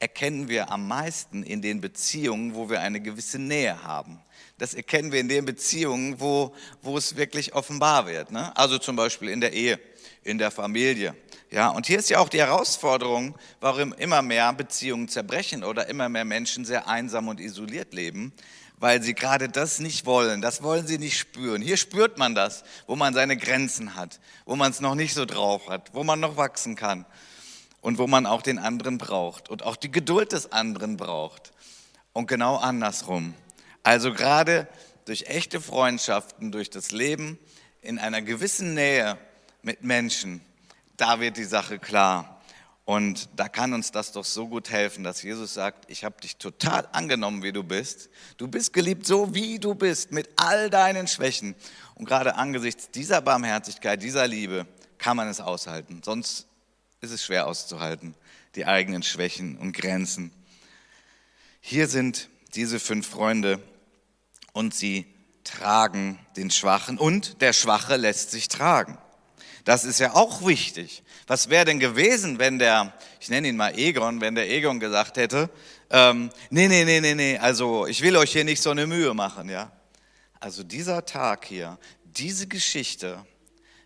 erkennen 0.00 0.48
wir 0.48 0.72
am 0.72 0.88
meisten 0.88 1.44
in 1.44 1.62
den 1.62 1.80
Beziehungen, 1.80 2.56
wo 2.56 2.68
wir 2.68 2.80
eine 2.80 3.00
gewisse 3.00 3.38
Nähe 3.38 3.84
haben. 3.84 4.20
Das 4.58 4.74
erkennen 4.74 5.12
wir 5.12 5.20
in 5.20 5.28
den 5.28 5.44
Beziehungen, 5.44 6.18
wo, 6.18 6.52
wo 6.82 6.98
es 6.98 7.14
wirklich 7.14 7.54
offenbar 7.54 8.08
wird. 8.08 8.32
Ne? 8.32 8.56
Also 8.56 8.78
zum 8.78 8.96
Beispiel 8.96 9.28
in 9.28 9.40
der 9.40 9.52
Ehe, 9.52 9.78
in 10.24 10.38
der 10.38 10.50
Familie. 10.50 11.14
Ja, 11.52 11.68
und 11.68 11.86
hier 11.86 12.00
ist 12.00 12.10
ja 12.10 12.18
auch 12.18 12.28
die 12.28 12.40
Herausforderung, 12.40 13.38
warum 13.60 13.92
immer 13.92 14.20
mehr 14.20 14.52
Beziehungen 14.52 15.06
zerbrechen 15.06 15.62
oder 15.62 15.86
immer 15.86 16.08
mehr 16.08 16.24
Menschen 16.24 16.64
sehr 16.64 16.88
einsam 16.88 17.28
und 17.28 17.38
isoliert 17.38 17.94
leben, 17.94 18.32
weil 18.76 19.02
sie 19.02 19.14
gerade 19.14 19.48
das 19.48 19.78
nicht 19.78 20.06
wollen. 20.06 20.42
Das 20.42 20.62
wollen 20.62 20.86
sie 20.86 20.98
nicht 20.98 21.18
spüren. 21.18 21.62
Hier 21.62 21.76
spürt 21.76 22.18
man 22.18 22.34
das, 22.34 22.64
wo 22.86 22.96
man 22.96 23.14
seine 23.14 23.36
Grenzen 23.36 23.94
hat, 23.94 24.20
wo 24.44 24.56
man 24.56 24.70
es 24.70 24.80
noch 24.80 24.94
nicht 24.94 25.14
so 25.14 25.24
drauf 25.24 25.68
hat, 25.68 25.94
wo 25.94 26.04
man 26.04 26.20
noch 26.20 26.36
wachsen 26.36 26.76
kann 26.76 27.06
und 27.80 27.98
wo 27.98 28.06
man 28.06 28.26
auch 28.26 28.42
den 28.42 28.58
anderen 28.58 28.98
braucht 28.98 29.48
und 29.48 29.62
auch 29.62 29.76
die 29.76 29.90
Geduld 29.90 30.32
des 30.32 30.52
anderen 30.52 30.96
braucht. 30.96 31.52
und 32.12 32.28
genau 32.28 32.56
andersrum. 32.56 33.34
Also 33.82 34.12
gerade 34.12 34.68
durch 35.04 35.26
echte 35.26 35.60
Freundschaften, 35.60 36.52
durch 36.52 36.70
das 36.70 36.90
Leben 36.92 37.38
in 37.82 37.98
einer 37.98 38.22
gewissen 38.22 38.74
Nähe 38.74 39.18
mit 39.62 39.82
Menschen, 39.82 40.40
da 40.96 41.20
wird 41.20 41.36
die 41.36 41.44
Sache 41.44 41.78
klar. 41.78 42.33
Und 42.84 43.30
da 43.36 43.48
kann 43.48 43.72
uns 43.72 43.92
das 43.92 44.12
doch 44.12 44.26
so 44.26 44.46
gut 44.46 44.70
helfen, 44.70 45.04
dass 45.04 45.22
Jesus 45.22 45.54
sagt, 45.54 45.90
ich 45.90 46.04
habe 46.04 46.20
dich 46.20 46.36
total 46.36 46.86
angenommen, 46.92 47.42
wie 47.42 47.52
du 47.52 47.62
bist. 47.62 48.10
Du 48.36 48.46
bist 48.46 48.74
geliebt 48.74 49.06
so, 49.06 49.34
wie 49.34 49.58
du 49.58 49.74
bist, 49.74 50.12
mit 50.12 50.28
all 50.36 50.68
deinen 50.68 51.08
Schwächen. 51.08 51.54
Und 51.94 52.04
gerade 52.04 52.34
angesichts 52.34 52.90
dieser 52.90 53.22
Barmherzigkeit, 53.22 54.02
dieser 54.02 54.28
Liebe, 54.28 54.66
kann 54.98 55.16
man 55.16 55.28
es 55.28 55.40
aushalten. 55.40 56.02
Sonst 56.04 56.46
ist 57.00 57.10
es 57.10 57.24
schwer 57.24 57.46
auszuhalten, 57.46 58.14
die 58.54 58.66
eigenen 58.66 59.02
Schwächen 59.02 59.56
und 59.56 59.72
Grenzen. 59.72 60.30
Hier 61.60 61.88
sind 61.88 62.28
diese 62.54 62.78
fünf 62.78 63.08
Freunde 63.08 63.62
und 64.52 64.74
sie 64.74 65.06
tragen 65.42 66.18
den 66.36 66.50
Schwachen 66.50 66.98
und 66.98 67.40
der 67.40 67.52
Schwache 67.54 67.96
lässt 67.96 68.30
sich 68.30 68.48
tragen. 68.48 68.98
Das 69.64 69.84
ist 69.84 69.98
ja 69.98 70.14
auch 70.14 70.46
wichtig. 70.46 71.02
Was 71.26 71.48
wäre 71.48 71.64
denn 71.64 71.80
gewesen, 71.80 72.38
wenn 72.38 72.58
der, 72.58 72.92
ich 73.18 73.30
nenne 73.30 73.48
ihn 73.48 73.56
mal 73.56 73.78
Egon, 73.78 74.20
wenn 74.20 74.34
der 74.34 74.50
Egon 74.50 74.78
gesagt 74.78 75.16
hätte, 75.16 75.48
ähm, 75.90 76.30
nee, 76.50 76.68
nee, 76.68 76.84
nee, 76.84 77.00
nee, 77.00 77.14
nee, 77.14 77.38
also 77.38 77.86
ich 77.86 78.02
will 78.02 78.16
euch 78.16 78.32
hier 78.32 78.44
nicht 78.44 78.62
so 78.62 78.70
eine 78.70 78.86
Mühe 78.86 79.14
machen, 79.14 79.48
ja. 79.48 79.72
Also 80.38 80.62
dieser 80.62 81.06
Tag 81.06 81.46
hier, 81.46 81.78
diese 82.04 82.46
Geschichte, 82.46 83.24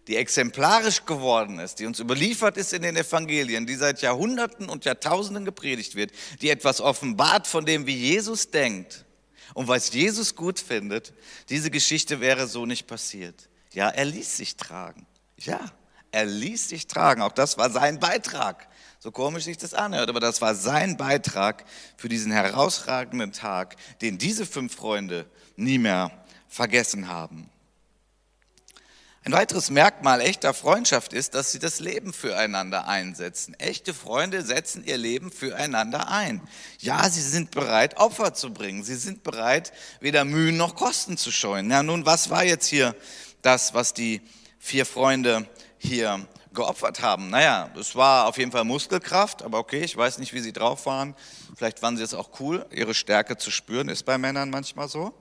die 0.09 0.17
exemplarisch 0.17 1.05
geworden 1.05 1.61
ist, 1.61 1.79
die 1.79 1.87
uns 1.87 2.01
überliefert 2.01 2.57
ist 2.57 2.73
in 2.73 2.83
den 2.83 2.97
Evangelien, 2.97 3.67
die 3.67 3.77
seit 3.77 4.03
Jahrhunderten 4.03 4.69
und 4.69 4.85
Jahrtausenden 4.85 5.45
gepredigt 5.45 5.95
wird, 5.95 6.11
die 6.41 6.51
etwas 6.51 6.81
offenbart 6.81 7.47
von 7.47 7.65
dem, 7.65 7.87
wie 7.87 7.97
Jesus 7.97 8.51
denkt 8.51 9.05
und 9.55 9.69
was 9.69 9.93
Jesus 9.93 10.35
gut 10.35 10.59
findet, 10.59 11.13
diese 11.51 11.71
Geschichte 11.71 12.21
wäre 12.21 12.49
so 12.49 12.67
nicht 12.67 12.87
passiert. 12.87 13.49
Ja, 13.75 13.91
er 13.91 14.07
ließ 14.07 14.39
sich 14.39 14.57
tragen. 14.57 15.07
Ja, 15.39 15.61
er 16.11 16.27
ließ 16.27 16.69
sich 16.69 16.87
tragen. 16.87 17.23
Auch 17.23 17.33
das 17.33 17.59
war 17.59 17.71
sein 17.71 18.01
Beitrag. 18.01 18.69
So 18.99 19.13
komisch 19.13 19.45
sich 19.45 19.59
das 19.59 19.75
anhört, 19.75 20.09
aber 20.09 20.21
das 20.21 20.41
war 20.41 20.55
sein 20.55 20.97
Beitrag 20.97 21.65
für 21.97 22.09
diesen 22.09 22.33
herausragenden 22.33 23.33
Tag, 23.33 23.77
den 24.01 24.19
diese 24.19 24.45
fünf 24.45 24.75
Freunde 24.75 25.27
nie 25.57 25.79
mehr 25.79 26.11
vergessen 26.49 27.09
haben. 27.09 27.49
Ein 29.25 29.33
weiteres 29.33 29.71
Merkmal 29.71 30.21
echter 30.23 30.55
Freundschaft 30.55 31.13
ist, 31.13 31.35
dass 31.35 31.53
sie 31.53 31.59
das 31.59 31.81
Leben 31.81 32.13
füreinander 32.13 32.89
einsetzen. 32.89 33.55
Echte 33.55 33.93
Freunde 33.93 34.43
setzen 34.43 34.85
ihr 34.85 34.97
Leben 34.97 35.31
füreinander 35.31 36.09
ein. 36.09 36.41
Ja, 36.79 37.09
sie 37.11 37.21
sind 37.21 37.51
bereit, 37.51 37.99
Opfer 37.99 38.33
zu 38.33 38.55
bringen. 38.55 38.83
Sie 38.85 38.95
sind 38.95 39.23
bereit, 39.25 39.73
weder 40.01 40.25
Mühen 40.25 40.57
noch 40.57 40.75
Kosten 40.75 41.19
zu 41.19 41.31
scheuen. 41.31 41.71
Ja, 41.71 41.83
nun, 41.83 42.07
was 42.07 42.31
war 42.31 42.43
jetzt 42.43 42.67
hier 42.67 42.97
das, 43.43 43.75
was 43.75 43.93
die 43.93 44.23
vier 44.59 44.87
Freunde 44.87 45.49
hier 45.79 46.27
geopfert 46.53 47.01
haben. 47.01 47.31
Naja, 47.31 47.71
es 47.79 47.95
war 47.95 48.27
auf 48.27 48.39
jeden 48.39 48.51
Fall 48.51 48.65
Muskelkraft, 48.65 49.43
aber 49.43 49.59
okay, 49.59 49.83
ich 49.83 49.97
weiß 49.97 50.19
nicht, 50.19 50.33
wie 50.33 50.41
sie 50.41 50.53
drauf 50.53 50.87
waren. 50.87 51.15
Vielleicht 51.57 51.83
waren 51.83 51.97
sie 51.97 52.03
es 52.03 52.15
auch 52.15 52.41
cool, 52.41 52.67
ihre 52.71 52.95
Stärke 52.95 53.37
zu 53.37 53.51
spüren, 53.51 53.89
ist 53.89 54.05
bei 54.05 54.19
Männern 54.19 54.51
manchmal 54.51 54.89
so. 54.89 55.15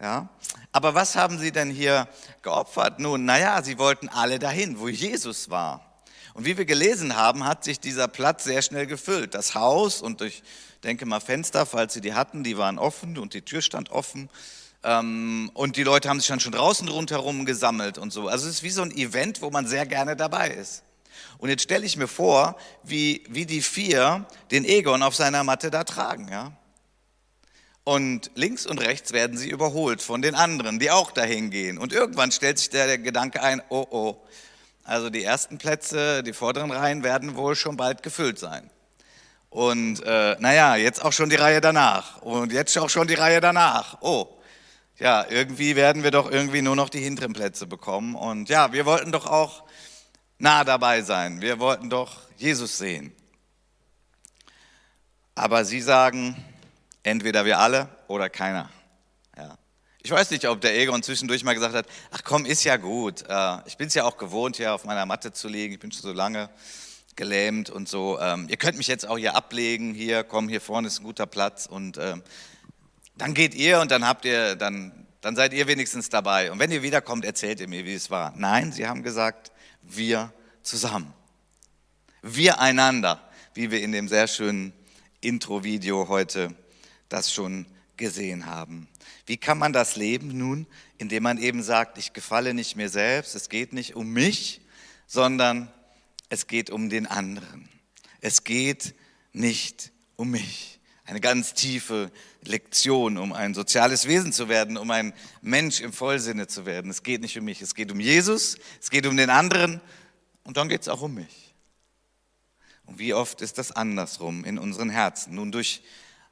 Ja. 0.00 0.28
Aber 0.72 0.94
was 0.94 1.16
haben 1.16 1.38
sie 1.38 1.52
denn 1.52 1.70
hier 1.70 2.08
geopfert? 2.42 2.98
Nun, 2.98 3.24
naja, 3.24 3.62
sie 3.62 3.78
wollten 3.78 4.08
alle 4.08 4.38
dahin, 4.38 4.78
wo 4.78 4.88
Jesus 4.88 5.50
war. 5.50 6.02
Und 6.34 6.44
wie 6.44 6.58
wir 6.58 6.64
gelesen 6.64 7.16
haben, 7.16 7.46
hat 7.46 7.62
sich 7.62 7.78
dieser 7.78 8.08
Platz 8.08 8.44
sehr 8.44 8.60
schnell 8.60 8.86
gefüllt. 8.86 9.34
Das 9.34 9.54
Haus 9.54 10.02
und 10.02 10.20
durch, 10.20 10.42
denke 10.82 11.06
mal, 11.06 11.20
Fenster, 11.20 11.64
falls 11.64 11.94
sie 11.94 12.00
die 12.00 12.14
hatten, 12.14 12.42
die 12.42 12.58
waren 12.58 12.78
offen 12.78 13.18
und 13.18 13.34
die 13.34 13.42
Tür 13.42 13.62
stand 13.62 13.90
offen. 13.90 14.28
Ähm, 14.84 15.50
und 15.54 15.76
die 15.76 15.82
Leute 15.82 16.10
haben 16.10 16.20
sich 16.20 16.28
dann 16.28 16.40
schon 16.40 16.52
draußen 16.52 16.86
rundherum 16.88 17.46
gesammelt 17.46 17.96
und 17.96 18.12
so. 18.12 18.28
Also 18.28 18.46
es 18.46 18.56
ist 18.56 18.62
wie 18.62 18.70
so 18.70 18.82
ein 18.82 18.90
Event, 18.90 19.40
wo 19.40 19.50
man 19.50 19.66
sehr 19.66 19.86
gerne 19.86 20.14
dabei 20.14 20.50
ist. 20.50 20.82
Und 21.38 21.48
jetzt 21.48 21.62
stelle 21.62 21.86
ich 21.86 21.96
mir 21.96 22.06
vor, 22.06 22.56
wie, 22.82 23.24
wie 23.28 23.46
die 23.46 23.62
vier 23.62 24.26
den 24.50 24.64
Egon 24.64 25.02
auf 25.02 25.14
seiner 25.14 25.42
Matte 25.42 25.70
da 25.70 25.84
tragen. 25.84 26.28
Ja? 26.30 26.52
Und 27.82 28.30
links 28.34 28.66
und 28.66 28.78
rechts 28.80 29.12
werden 29.12 29.36
sie 29.38 29.48
überholt 29.48 30.02
von 30.02 30.20
den 30.20 30.34
anderen, 30.34 30.78
die 30.78 30.90
auch 30.90 31.12
dahin 31.12 31.50
gehen. 31.50 31.78
Und 31.78 31.92
irgendwann 31.92 32.30
stellt 32.30 32.58
sich 32.58 32.70
der, 32.70 32.86
der 32.86 32.98
Gedanke 32.98 33.42
ein, 33.42 33.62
oh 33.70 33.86
oh, 33.90 34.16
also 34.84 35.08
die 35.08 35.24
ersten 35.24 35.56
Plätze, 35.56 36.22
die 36.22 36.34
vorderen 36.34 36.70
Reihen 36.70 37.02
werden 37.02 37.36
wohl 37.36 37.56
schon 37.56 37.78
bald 37.78 38.02
gefüllt 38.02 38.38
sein. 38.38 38.70
Und 39.48 40.02
äh, 40.02 40.36
naja, 40.40 40.76
jetzt 40.76 41.02
auch 41.02 41.12
schon 41.12 41.30
die 41.30 41.36
Reihe 41.36 41.60
danach. 41.60 42.20
Und 42.22 42.52
jetzt 42.52 42.76
auch 42.76 42.90
schon 42.90 43.06
die 43.06 43.14
Reihe 43.14 43.40
danach. 43.40 43.98
Oh, 44.00 44.28
ja, 44.98 45.26
irgendwie 45.28 45.76
werden 45.76 46.02
wir 46.02 46.10
doch 46.10 46.30
irgendwie 46.30 46.62
nur 46.62 46.76
noch 46.76 46.88
die 46.88 47.00
hinteren 47.00 47.32
Plätze 47.32 47.66
bekommen. 47.66 48.14
Und 48.14 48.48
ja, 48.48 48.72
wir 48.72 48.86
wollten 48.86 49.12
doch 49.12 49.26
auch 49.26 49.64
nah 50.38 50.64
dabei 50.64 51.02
sein. 51.02 51.40
Wir 51.40 51.58
wollten 51.58 51.90
doch 51.90 52.20
Jesus 52.36 52.78
sehen. 52.78 53.12
Aber 55.34 55.64
sie 55.64 55.80
sagen, 55.80 56.36
entweder 57.02 57.44
wir 57.44 57.58
alle 57.58 57.88
oder 58.06 58.30
keiner. 58.30 58.70
Ja. 59.36 59.58
Ich 60.02 60.10
weiß 60.10 60.30
nicht, 60.30 60.46
ob 60.46 60.60
der 60.60 60.78
Egon 60.78 61.02
zwischendurch 61.02 61.42
mal 61.42 61.54
gesagt 61.54 61.74
hat, 61.74 61.86
ach 62.12 62.22
komm, 62.22 62.44
ist 62.44 62.62
ja 62.62 62.76
gut. 62.76 63.24
Äh, 63.28 63.56
ich 63.66 63.76
bin 63.76 63.88
es 63.88 63.94
ja 63.94 64.04
auch 64.04 64.16
gewohnt, 64.16 64.56
hier 64.56 64.74
auf 64.74 64.84
meiner 64.84 65.06
Matte 65.06 65.32
zu 65.32 65.48
liegen. 65.48 65.74
Ich 65.74 65.80
bin 65.80 65.90
schon 65.90 66.02
so 66.02 66.12
lange 66.12 66.50
gelähmt 67.16 67.70
und 67.70 67.88
so. 67.88 68.20
Ähm, 68.20 68.46
ihr 68.48 68.56
könnt 68.56 68.76
mich 68.76 68.86
jetzt 68.86 69.08
auch 69.08 69.18
hier 69.18 69.34
ablegen. 69.34 69.94
Hier, 69.94 70.22
komm, 70.22 70.48
hier 70.48 70.60
vorne 70.60 70.86
ist 70.86 71.00
ein 71.00 71.04
guter 71.04 71.26
Platz. 71.26 71.66
Und 71.66 71.96
ähm, 71.98 72.22
dann 73.16 73.34
geht 73.34 73.54
ihr 73.54 73.80
und 73.80 73.90
dann 73.90 74.06
habt 74.06 74.24
ihr, 74.24 74.56
dann, 74.56 75.06
dann 75.20 75.36
seid 75.36 75.52
ihr 75.52 75.66
wenigstens 75.66 76.08
dabei. 76.08 76.50
Und 76.50 76.58
wenn 76.58 76.70
ihr 76.70 76.82
wiederkommt, 76.82 77.24
erzählt 77.24 77.60
ihr 77.60 77.68
mir, 77.68 77.84
wie 77.84 77.94
es 77.94 78.10
war. 78.10 78.32
Nein, 78.36 78.72
sie 78.72 78.86
haben 78.86 79.02
gesagt, 79.02 79.52
wir 79.82 80.32
zusammen. 80.62 81.12
Wir 82.22 82.60
einander, 82.60 83.20
wie 83.54 83.70
wir 83.70 83.82
in 83.82 83.92
dem 83.92 84.08
sehr 84.08 84.26
schönen 84.26 84.72
Intro-Video 85.20 86.08
heute 86.08 86.54
das 87.08 87.32
schon 87.32 87.66
gesehen 87.96 88.46
haben. 88.46 88.88
Wie 89.26 89.36
kann 89.36 89.58
man 89.58 89.72
das 89.72 89.96
leben 89.96 90.36
nun, 90.36 90.66
indem 90.98 91.22
man 91.22 91.38
eben 91.38 91.62
sagt, 91.62 91.98
ich 91.98 92.12
gefalle 92.12 92.54
nicht 92.54 92.76
mir 92.76 92.88
selbst, 92.88 93.34
es 93.34 93.48
geht 93.48 93.72
nicht 93.72 93.94
um 93.94 94.10
mich, 94.10 94.60
sondern 95.06 95.72
es 96.28 96.46
geht 96.46 96.70
um 96.70 96.90
den 96.90 97.06
anderen. 97.06 97.68
Es 98.20 98.44
geht 98.44 98.94
nicht 99.32 99.92
um 100.16 100.30
mich. 100.30 100.73
Eine 101.06 101.20
ganz 101.20 101.52
tiefe 101.52 102.10
Lektion, 102.42 103.18
um 103.18 103.32
ein 103.32 103.52
soziales 103.52 104.08
Wesen 104.08 104.32
zu 104.32 104.48
werden, 104.48 104.78
um 104.78 104.90
ein 104.90 105.12
Mensch 105.42 105.80
im 105.80 105.92
Vollsinne 105.92 106.46
zu 106.46 106.64
werden. 106.64 106.90
Es 106.90 107.02
geht 107.02 107.20
nicht 107.20 107.38
um 107.38 107.44
mich, 107.44 107.60
es 107.60 107.74
geht 107.74 107.92
um 107.92 108.00
Jesus, 108.00 108.56
es 108.80 108.90
geht 108.90 109.06
um 109.06 109.16
den 109.16 109.28
anderen 109.28 109.82
und 110.44 110.56
dann 110.56 110.68
geht 110.68 110.82
es 110.82 110.88
auch 110.88 111.02
um 111.02 111.14
mich. 111.14 111.54
Und 112.86 112.98
wie 112.98 113.14
oft 113.14 113.40
ist 113.40 113.58
das 113.58 113.72
andersrum 113.72 114.44
in 114.44 114.58
unseren 114.58 114.90
Herzen? 114.90 115.34
Nun, 115.34 115.52
durch 115.52 115.82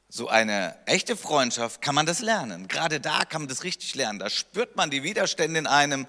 so 0.09 0.29
eine 0.29 0.77
echte 0.87 1.17
Freundschaft 1.17 1.81
kann 1.81 1.95
man 1.95 2.07
das 2.07 2.21
lernen. 2.21 2.69
Gerade 2.69 3.01
da 3.01 3.25
kann 3.25 3.43
man 3.43 3.49
das 3.49 3.65
richtig 3.65 3.95
lernen. 3.95 4.19
Da 4.19 4.29
spürt 4.29 4.77
man 4.77 4.91
die 4.91 5.03
Widerstände 5.03 5.59
in 5.59 5.67
einem, 5.67 6.07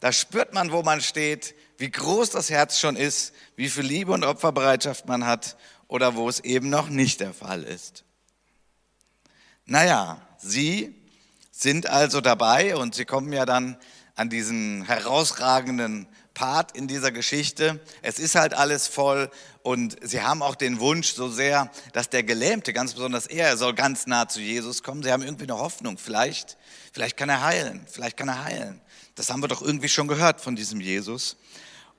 da 0.00 0.12
spürt 0.12 0.52
man, 0.52 0.72
wo 0.72 0.82
man 0.82 1.00
steht, 1.00 1.54
wie 1.78 1.90
groß 1.90 2.30
das 2.30 2.50
Herz 2.50 2.78
schon 2.78 2.96
ist, 2.96 3.34
wie 3.56 3.70
viel 3.70 3.84
Liebe 3.84 4.12
und 4.12 4.24
Opferbereitschaft 4.24 5.06
man 5.06 5.26
hat 5.26 5.56
oder 5.88 6.16
wo 6.16 6.28
es 6.28 6.40
eben 6.40 6.68
noch 6.68 6.88
nicht 6.88 7.20
der 7.20 7.32
Fall 7.32 7.62
ist. 7.62 8.04
Naja, 9.68 10.20
sie 10.38 10.94
sind 11.50 11.88
also 11.88 12.20
dabei 12.20 12.76
und 12.76 12.94
sie 12.94 13.04
kommen 13.04 13.32
ja 13.32 13.44
dann 13.44 13.76
an 14.14 14.30
diesen 14.30 14.84
herausragenden 14.84 16.06
Part 16.34 16.76
in 16.76 16.86
dieser 16.86 17.10
Geschichte. 17.10 17.80
Es 18.00 18.20
ist 18.20 18.36
halt 18.36 18.54
alles 18.54 18.86
voll 18.86 19.28
und 19.64 19.96
sie 20.02 20.22
haben 20.22 20.40
auch 20.40 20.54
den 20.54 20.78
Wunsch 20.78 21.14
so 21.14 21.28
sehr, 21.28 21.68
dass 21.92 22.08
der 22.08 22.22
Gelähmte, 22.22 22.72
ganz 22.72 22.94
besonders 22.94 23.26
er, 23.26 23.56
soll 23.56 23.74
ganz 23.74 24.06
nah 24.06 24.28
zu 24.28 24.40
Jesus 24.40 24.84
kommen. 24.84 25.02
Sie 25.02 25.10
haben 25.10 25.24
irgendwie 25.24 25.46
eine 25.46 25.58
Hoffnung, 25.58 25.98
vielleicht, 25.98 26.56
vielleicht 26.92 27.16
kann 27.16 27.28
er 27.28 27.42
heilen, 27.42 27.84
vielleicht 27.90 28.16
kann 28.16 28.28
er 28.28 28.44
heilen. 28.44 28.80
Das 29.16 29.30
haben 29.30 29.42
wir 29.42 29.48
doch 29.48 29.62
irgendwie 29.62 29.88
schon 29.88 30.06
gehört 30.06 30.40
von 30.40 30.54
diesem 30.54 30.80
Jesus. 30.80 31.36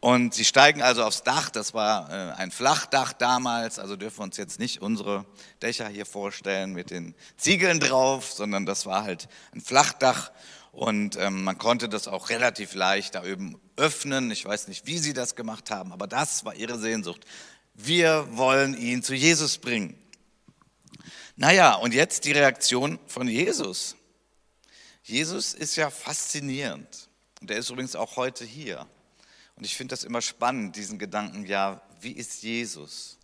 Und 0.08 0.34
sie 0.34 0.46
steigen 0.46 0.82
also 0.82 1.04
aufs 1.04 1.24
Dach, 1.24 1.50
das 1.50 1.74
war 1.74 2.10
äh, 2.10 2.32
ein 2.38 2.50
Flachdach 2.50 3.12
damals, 3.12 3.78
also 3.78 3.98
dürfen 3.98 4.20
wir 4.20 4.24
uns 4.24 4.38
jetzt 4.38 4.58
nicht 4.58 4.82
unsere 4.82 5.26
Dächer 5.62 5.90
hier 5.90 6.06
vorstellen 6.06 6.72
mit 6.72 6.92
den 6.92 7.14
Ziegeln 7.36 7.82
drauf, 7.82 8.32
sondern 8.32 8.66
das 8.66 8.86
war 8.86 9.04
halt 9.04 9.28
ein 9.54 9.60
Flachdach 9.60 10.32
und 10.72 11.18
ähm, 11.18 11.44
man 11.44 11.58
konnte 11.58 11.90
das 11.90 12.08
auch 12.08 12.30
relativ 12.30 12.74
leicht 12.74 13.16
da 13.16 13.24
oben 13.24 13.60
öffnen. 13.76 14.32
Ich 14.32 14.46
weiß 14.46 14.70
nicht, 14.70 14.88
wie 14.88 14.98
sie 14.98 15.12
das 15.12 15.36
gemacht 15.36 15.72
haben, 15.72 15.92
aber 15.92 16.08
das 16.08 16.46
war 16.46 16.56
ihre 16.56 16.80
Sehnsucht. 16.80 17.26
Wir 17.74 18.30
wollen 18.32 18.78
ihn 18.78 19.04
zu 19.04 19.14
Jesus 19.14 19.58
bringen. 19.58 20.02
Naja, 21.36 21.74
und 21.74 21.94
jetzt 21.94 22.24
die 22.24 22.32
Reaktion 22.32 22.98
von 23.08 23.28
Jesus. 23.28 23.98
Jesus 25.04 25.54
ist 25.54 25.76
ja 25.76 25.90
faszinierend 25.90 27.10
und 27.42 27.52
er 27.52 27.58
ist 27.58 27.70
übrigens 27.70 27.98
auch 27.98 28.16
heute 28.16 28.46
hier. 28.46 28.88
Und 29.58 29.66
ich 29.66 29.76
finde 29.76 29.94
das 29.94 30.04
immer 30.04 30.22
spannend, 30.22 30.76
diesen 30.76 31.00
Gedanken, 31.00 31.46
ja, 31.46 31.82
wie 32.00 32.12
ist 32.12 32.44
Jesus? 32.44 33.18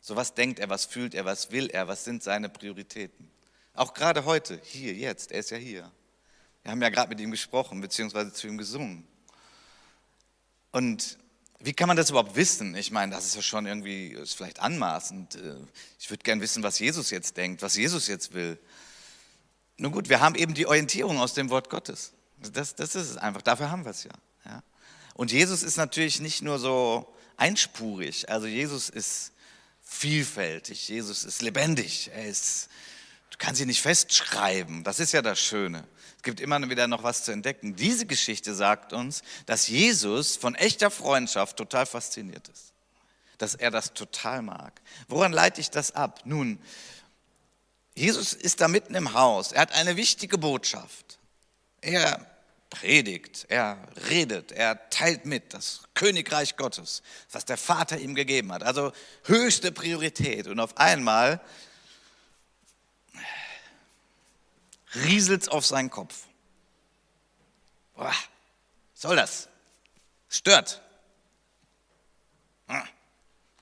So 0.00 0.16
was 0.16 0.34
denkt 0.34 0.58
er, 0.58 0.68
was 0.68 0.84
fühlt 0.84 1.14
er, 1.14 1.24
was 1.24 1.52
will 1.52 1.70
er, 1.70 1.88
was 1.88 2.04
sind 2.04 2.22
seine 2.22 2.48
Prioritäten? 2.48 3.30
Auch 3.72 3.94
gerade 3.94 4.24
heute, 4.24 4.60
hier, 4.64 4.94
jetzt, 4.94 5.30
er 5.30 5.40
ist 5.40 5.50
ja 5.50 5.56
hier. 5.56 5.90
Wir 6.62 6.72
haben 6.72 6.82
ja 6.82 6.88
gerade 6.88 7.08
mit 7.08 7.20
ihm 7.20 7.30
gesprochen, 7.30 7.80
beziehungsweise 7.80 8.32
zu 8.32 8.48
ihm 8.48 8.58
gesungen. 8.58 9.06
Und 10.72 11.18
wie 11.60 11.72
kann 11.72 11.86
man 11.86 11.96
das 11.96 12.10
überhaupt 12.10 12.34
wissen? 12.34 12.74
Ich 12.74 12.90
meine, 12.90 13.14
das 13.14 13.26
ist 13.26 13.36
ja 13.36 13.42
schon 13.42 13.66
irgendwie, 13.66 14.08
ist 14.08 14.34
vielleicht 14.34 14.60
anmaßend. 14.60 15.36
Äh, 15.36 15.56
ich 15.98 16.10
würde 16.10 16.24
gern 16.24 16.40
wissen, 16.40 16.62
was 16.62 16.78
Jesus 16.80 17.10
jetzt 17.10 17.36
denkt, 17.36 17.62
was 17.62 17.76
Jesus 17.76 18.08
jetzt 18.08 18.34
will. 18.34 18.58
Nun 19.76 19.92
gut, 19.92 20.08
wir 20.08 20.20
haben 20.20 20.34
eben 20.34 20.54
die 20.54 20.66
Orientierung 20.66 21.18
aus 21.18 21.34
dem 21.34 21.48
Wort 21.50 21.70
Gottes. 21.70 22.12
Das, 22.52 22.74
das 22.74 22.94
ist 22.94 23.10
es 23.10 23.16
einfach, 23.16 23.42
dafür 23.42 23.70
haben 23.70 23.84
wir 23.84 23.90
es 23.90 24.04
ja. 24.04 24.12
Und 25.16 25.32
Jesus 25.32 25.62
ist 25.62 25.78
natürlich 25.78 26.20
nicht 26.20 26.42
nur 26.42 26.58
so 26.58 27.10
einspurig, 27.38 28.28
also 28.28 28.46
Jesus 28.46 28.90
ist 28.90 29.32
vielfältig, 29.82 30.88
Jesus 30.88 31.24
ist 31.24 31.40
lebendig, 31.40 32.10
er 32.14 32.26
ist, 32.26 32.68
du 33.30 33.38
kannst 33.38 33.62
ihn 33.62 33.68
nicht 33.68 33.80
festschreiben, 33.80 34.84
das 34.84 35.00
ist 35.00 35.12
ja 35.12 35.22
das 35.22 35.40
Schöne. 35.40 35.88
Es 36.18 36.22
gibt 36.22 36.38
immer 36.38 36.68
wieder 36.68 36.86
noch 36.86 37.02
was 37.02 37.24
zu 37.24 37.32
entdecken. 37.32 37.76
Diese 37.76 38.04
Geschichte 38.04 38.54
sagt 38.54 38.92
uns, 38.92 39.22
dass 39.46 39.68
Jesus 39.68 40.36
von 40.36 40.54
echter 40.54 40.90
Freundschaft 40.90 41.56
total 41.56 41.86
fasziniert 41.86 42.48
ist, 42.48 42.74
dass 43.38 43.54
er 43.54 43.70
das 43.70 43.94
total 43.94 44.42
mag. 44.42 44.82
Woran 45.08 45.32
leite 45.32 45.62
ich 45.62 45.70
das 45.70 45.94
ab? 45.94 46.20
Nun, 46.24 46.58
Jesus 47.94 48.34
ist 48.34 48.60
da 48.60 48.68
mitten 48.68 48.94
im 48.94 49.14
Haus, 49.14 49.52
er 49.52 49.62
hat 49.62 49.72
eine 49.72 49.96
wichtige 49.96 50.36
Botschaft. 50.36 51.18
Er 51.80 52.35
predigt, 52.80 53.46
er 53.48 53.78
redet, 54.08 54.52
er 54.52 54.90
teilt 54.90 55.24
mit 55.24 55.54
das 55.54 55.82
Königreich 55.94 56.56
Gottes, 56.56 57.02
was 57.30 57.44
der 57.44 57.56
Vater 57.56 57.98
ihm 57.98 58.14
gegeben 58.14 58.52
hat. 58.52 58.62
Also 58.62 58.92
höchste 59.24 59.72
Priorität. 59.72 60.46
Und 60.46 60.60
auf 60.60 60.76
einmal 60.76 61.40
rieselt 64.94 65.42
es 65.42 65.48
auf 65.48 65.64
seinen 65.64 65.90
Kopf. 65.90 66.24
Boah, 67.94 68.12
soll 68.94 69.16
das? 69.16 69.48
Stört. 70.28 70.82
Hm, 72.68 72.82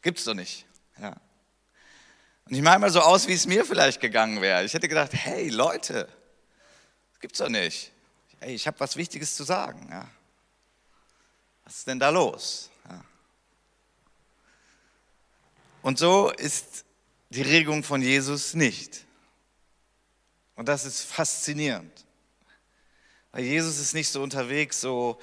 gibt's 0.03 0.25
doch 0.25 0.35
nicht. 0.35 0.67
Ja. 1.01 1.15
Und 2.47 2.57
ich 2.57 2.63
meine 2.63 2.81
mal 2.81 2.91
so 2.91 3.01
aus, 3.01 3.29
wie 3.29 3.33
es 3.33 3.47
mir 3.47 3.65
vielleicht 3.65 4.01
gegangen 4.01 4.41
wäre. 4.43 4.65
Ich 4.65 4.75
hätte 4.75 4.89
gedacht, 4.89 5.13
hey 5.13 5.49
Leute, 5.51 6.09
gibt's 7.21 7.39
doch 7.39 7.49
nicht 7.49 7.94
hey, 8.45 8.55
ich 8.55 8.67
habe 8.67 8.79
was 8.81 8.97
Wichtiges 8.97 9.35
zu 9.35 9.45
sagen. 9.45 9.89
Ja. 9.91 10.07
Was 11.65 11.79
ist 11.79 11.87
denn 11.87 11.99
da 11.99 12.11
los? 12.11 12.71
Ja. 12.89 13.05
Und 15.83 15.99
so 15.99 16.31
ist 16.31 16.85
die 17.31 17.43
Regung 17.43 17.83
von 17.83 18.03
Jesus 18.03 18.55
nicht. 18.55 19.07
Und 20.57 20.69
das 20.69 20.85
ist 20.85 21.03
faszinierend. 21.03 22.05
Weil 23.33 23.45
Jesus 23.45 23.79
ist 23.79 23.95
nicht 23.95 24.11
so 24.11 24.23
unterwegs, 24.23 24.81
so 24.81 25.19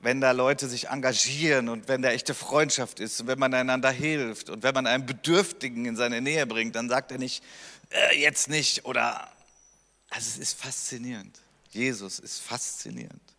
wenn 0.00 0.20
da 0.20 0.32
Leute 0.32 0.68
sich 0.68 0.88
engagieren 0.88 1.68
und 1.68 1.88
wenn 1.88 2.02
da 2.02 2.10
echte 2.10 2.34
Freundschaft 2.34 3.00
ist 3.00 3.20
und 3.20 3.26
wenn 3.28 3.38
man 3.38 3.54
einander 3.54 3.90
hilft 3.90 4.50
und 4.50 4.62
wenn 4.62 4.74
man 4.74 4.86
einen 4.86 5.06
Bedürftigen 5.06 5.84
in 5.84 5.96
seine 5.96 6.20
Nähe 6.20 6.46
bringt, 6.46 6.74
dann 6.74 6.88
sagt 6.88 7.12
er 7.12 7.18
nicht, 7.18 7.44
äh, 7.90 8.18
jetzt 8.18 8.48
nicht 8.48 8.84
oder, 8.84 9.30
also 10.10 10.28
es 10.28 10.38
ist 10.38 10.60
faszinierend. 10.60 11.40
Jesus 11.72 12.18
ist 12.18 12.40
faszinierend. 12.40 13.36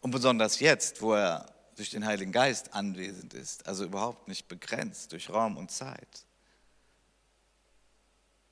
Und 0.00 0.10
besonders 0.10 0.60
jetzt, 0.60 1.02
wo 1.02 1.14
er 1.14 1.46
durch 1.76 1.90
den 1.90 2.04
Heiligen 2.04 2.32
Geist 2.32 2.74
anwesend 2.74 3.34
ist, 3.34 3.66
also 3.66 3.84
überhaupt 3.84 4.28
nicht 4.28 4.48
begrenzt 4.48 5.12
durch 5.12 5.30
Raum 5.30 5.56
und 5.56 5.70
Zeit. 5.70 6.26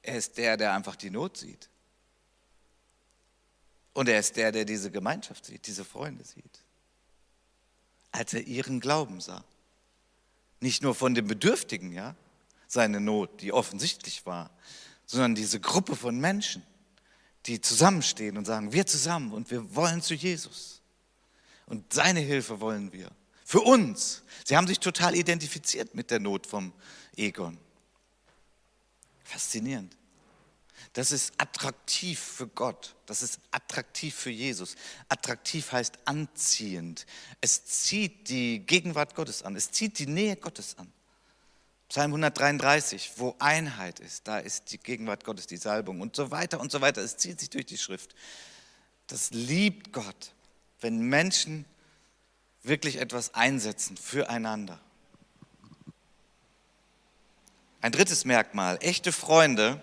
Er 0.03 0.17
ist 0.17 0.39
der, 0.39 0.57
der 0.57 0.73
einfach 0.73 0.97
die 0.97 1.11
Not 1.11 1.37
sieht. 1.37 1.69
Und 3.93 4.09
er 4.09 4.21
ist 4.21 4.37
der, 4.37 4.53
der 4.53 4.65
diese 4.65 4.91
Gemeinschaft 4.91 5.45
sieht, 5.45 5.67
diese 5.67 5.85
Freunde 5.85 6.25
sieht. 6.25 6.65
Als 8.13 8.33
er 8.33 8.43
ihren 8.47 8.81
Glauben 8.81 9.21
sah. 9.21 9.45
Nicht 10.61 10.83
nur 10.83 10.95
von 10.95 11.15
dem 11.15 11.27
Bedürftigen, 11.27 11.93
ja, 11.93 12.15
seine 12.67 13.01
Not, 13.01 13.43
die 13.43 13.53
offensichtlich 13.53 14.25
war, 14.25 14.51
sondern 15.05 15.35
diese 15.35 15.61
Gruppe 15.61 15.97
von 15.97 16.19
Menschen, 16.19 16.63
die 17.49 17.61
zusammenstehen 17.61 18.37
und 18.37 18.45
sagen, 18.45 18.73
wir 18.73 18.87
zusammen 18.87 19.33
und 19.33 19.51
wir 19.51 19.75
wollen 19.75 20.03
zu 20.03 20.15
Jesus. 20.15 20.83
Und 21.67 21.93
seine 21.93 22.21
Hilfe 22.21 22.61
wollen 22.61 22.93
wir. 22.93 23.11
Für 23.45 23.61
uns. 23.61 24.23
Sie 24.45 24.57
haben 24.57 24.67
sich 24.67 24.79
total 24.79 25.15
identifiziert 25.17 25.95
mit 25.95 26.11
der 26.11 26.21
Not 26.21 26.47
vom 26.47 26.73
Egon. 27.17 27.59
Faszinierend. 29.25 29.97
Das 30.93 31.13
ist 31.13 31.33
attraktiv 31.39 32.19
für 32.19 32.47
Gott. 32.47 32.95
Das 33.07 33.23
ist 33.23 33.41
attraktiv 33.51 34.15
für 34.15 34.31
Jesus. 34.31 34.75
Attraktiv 35.09 35.73
heißt 35.73 35.99
anziehend. 36.05 37.07
Es 37.41 37.65
zieht 37.65 38.29
die 38.29 38.61
Gegenwart 38.61 39.15
Gottes 39.15 39.43
an. 39.43 39.57
Es 39.57 39.71
zieht 39.71 39.99
die 39.99 40.07
Nähe 40.07 40.37
Gottes 40.37 40.77
an. 40.79 40.93
Psalm 41.89 42.13
133, 42.13 43.13
wo 43.17 43.35
Einheit 43.39 43.99
ist, 44.01 44.29
da 44.29 44.39
ist 44.39 44.73
die 44.73 44.79
Gegenwart 44.79 45.25
Gottes, 45.25 45.47
die 45.47 45.57
Salbung 45.57 46.03
und 46.03 46.15
so 46.15 46.31
weiter 46.31 46.61
und 46.61 46.71
so 46.71 46.83
weiter. 46.83 47.03
Es 47.03 47.17
zieht 47.17 47.41
sich 47.41 47.49
durch 47.49 47.65
die 47.65 47.79
Schrift. 47.79 48.15
Das 49.07 49.31
liebt 49.31 49.91
Gott, 49.93 50.33
wenn 50.81 51.01
Menschen 51.01 51.65
wirklich 52.63 52.97
etwas 52.97 53.35
einsetzen 53.35 53.97
füreinander. 53.97 54.79
Ein 57.81 57.93
drittes 57.93 58.27
Merkmal, 58.27 58.77
echte 58.83 59.11
Freunde 59.11 59.83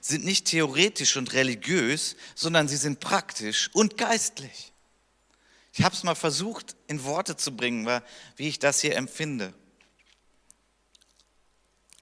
sind 0.00 0.24
nicht 0.24 0.46
theoretisch 0.46 1.16
und 1.16 1.34
religiös, 1.34 2.16
sondern 2.34 2.66
sie 2.66 2.76
sind 2.76 2.98
praktisch 2.98 3.70
und 3.74 3.96
geistlich. 3.96 4.72
Ich 5.72 5.84
habe 5.84 5.94
es 5.94 6.02
mal 6.02 6.16
versucht 6.16 6.74
in 6.88 7.04
Worte 7.04 7.36
zu 7.36 7.54
bringen, 7.54 8.02
wie 8.36 8.48
ich 8.48 8.58
das 8.58 8.80
hier 8.80 8.96
empfinde. 8.96 9.54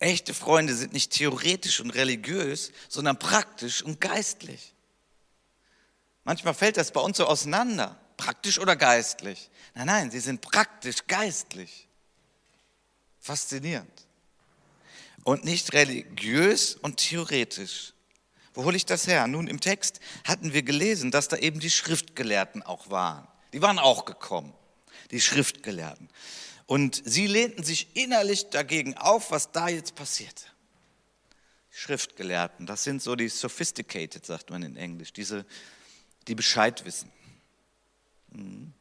Echte 0.02 0.34
Freunde 0.34 0.74
sind 0.74 0.92
nicht 0.92 1.12
theoretisch 1.12 1.78
und 1.78 1.90
religiös, 1.90 2.72
sondern 2.88 3.20
praktisch 3.20 3.82
und 3.82 4.00
geistlich. 4.00 4.74
Manchmal 6.24 6.54
fällt 6.54 6.76
das 6.76 6.90
bei 6.90 7.00
uns 7.00 7.18
so 7.18 7.26
auseinander, 7.26 8.00
praktisch 8.16 8.58
oder 8.58 8.74
geistlich. 8.74 9.48
Nein, 9.74 9.86
nein, 9.86 10.10
sie 10.10 10.18
sind 10.18 10.40
praktisch 10.40 11.06
geistlich. 11.06 11.86
Faszinierend. 13.20 13.92
Und 15.22 15.44
nicht 15.44 15.72
religiös 15.72 16.74
und 16.74 16.96
theoretisch. 16.96 17.92
Wo 18.54 18.64
hole 18.64 18.76
ich 18.76 18.86
das 18.86 19.06
her? 19.06 19.28
Nun, 19.28 19.46
im 19.46 19.60
Text 19.60 20.00
hatten 20.24 20.52
wir 20.52 20.64
gelesen, 20.64 21.12
dass 21.12 21.28
da 21.28 21.36
eben 21.36 21.60
die 21.60 21.70
Schriftgelehrten 21.70 22.64
auch 22.64 22.90
waren. 22.90 23.28
Die 23.52 23.62
waren 23.62 23.78
auch 23.78 24.04
gekommen, 24.04 24.52
die 25.12 25.20
Schriftgelehrten. 25.20 26.08
Und 26.72 27.02
sie 27.04 27.26
lehnten 27.26 27.62
sich 27.64 27.94
innerlich 27.94 28.48
dagegen 28.48 28.96
auf, 28.96 29.30
was 29.30 29.52
da 29.52 29.68
jetzt 29.68 29.94
passierte. 29.94 30.46
Schriftgelehrten, 31.68 32.64
das 32.64 32.82
sind 32.82 33.02
so 33.02 33.14
die 33.14 33.28
sophisticated, 33.28 34.24
sagt 34.24 34.48
man 34.48 34.62
in 34.62 34.76
Englisch, 34.76 35.12
diese, 35.12 35.44
die 36.28 36.34
Bescheid 36.34 36.86
wissen. 36.86 37.12
Mhm. 38.30 38.72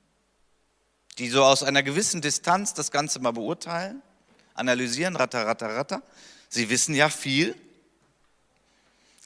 Die 1.18 1.28
so 1.28 1.44
aus 1.44 1.64
einer 1.64 1.84
gewissen 1.84 2.22
Distanz 2.22 2.74
das 2.74 2.92
Ganze 2.92 3.20
mal 3.20 3.32
beurteilen, 3.32 4.02
analysieren, 4.54 5.18
ratter, 5.18 5.46
ratter, 5.46 5.76
ratter. 5.76 6.02
Sie 6.48 6.70
wissen 6.70 6.96
ja 6.96 7.10
viel 7.10 7.58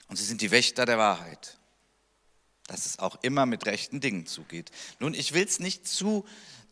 und 0.07 0.15
sie 0.15 0.25
sind 0.25 0.41
die 0.41 0.49
Wächter 0.49 0.87
der 0.87 0.97
Wahrheit. 0.97 1.59
Dass 2.65 2.87
es 2.87 2.97
auch 2.97 3.19
immer 3.21 3.45
mit 3.45 3.67
rechten 3.67 3.99
Dingen 3.99 4.25
zugeht. 4.25 4.71
Nun, 4.99 5.13
ich 5.13 5.33
will 5.33 5.45
es 5.45 5.59
nicht 5.59 5.87
zu 5.87 6.25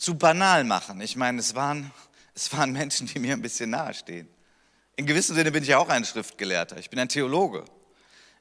zu 0.04 0.16
banal 0.16 0.66
machen. 0.66 1.00
Ich 1.00 1.16
meine, 1.16 1.40
es 1.40 1.56
waren, 1.56 1.90
es 2.36 2.52
waren 2.52 2.74
Menschen, 2.74 3.08
die 3.08 3.20
mir 3.20 3.34
ein 3.34 3.42
bisschen 3.42 3.70
nahestehen. 3.70 4.28
In 4.98 5.06
gewissem 5.06 5.36
Sinne 5.36 5.52
bin 5.52 5.64
ich 5.64 5.74
auch 5.76 5.88
ein 5.88 6.04
Schriftgelehrter. 6.04 6.78
Ich 6.78 6.90
bin 6.90 7.00
ein 7.00 7.08
Theologe. 7.08 7.64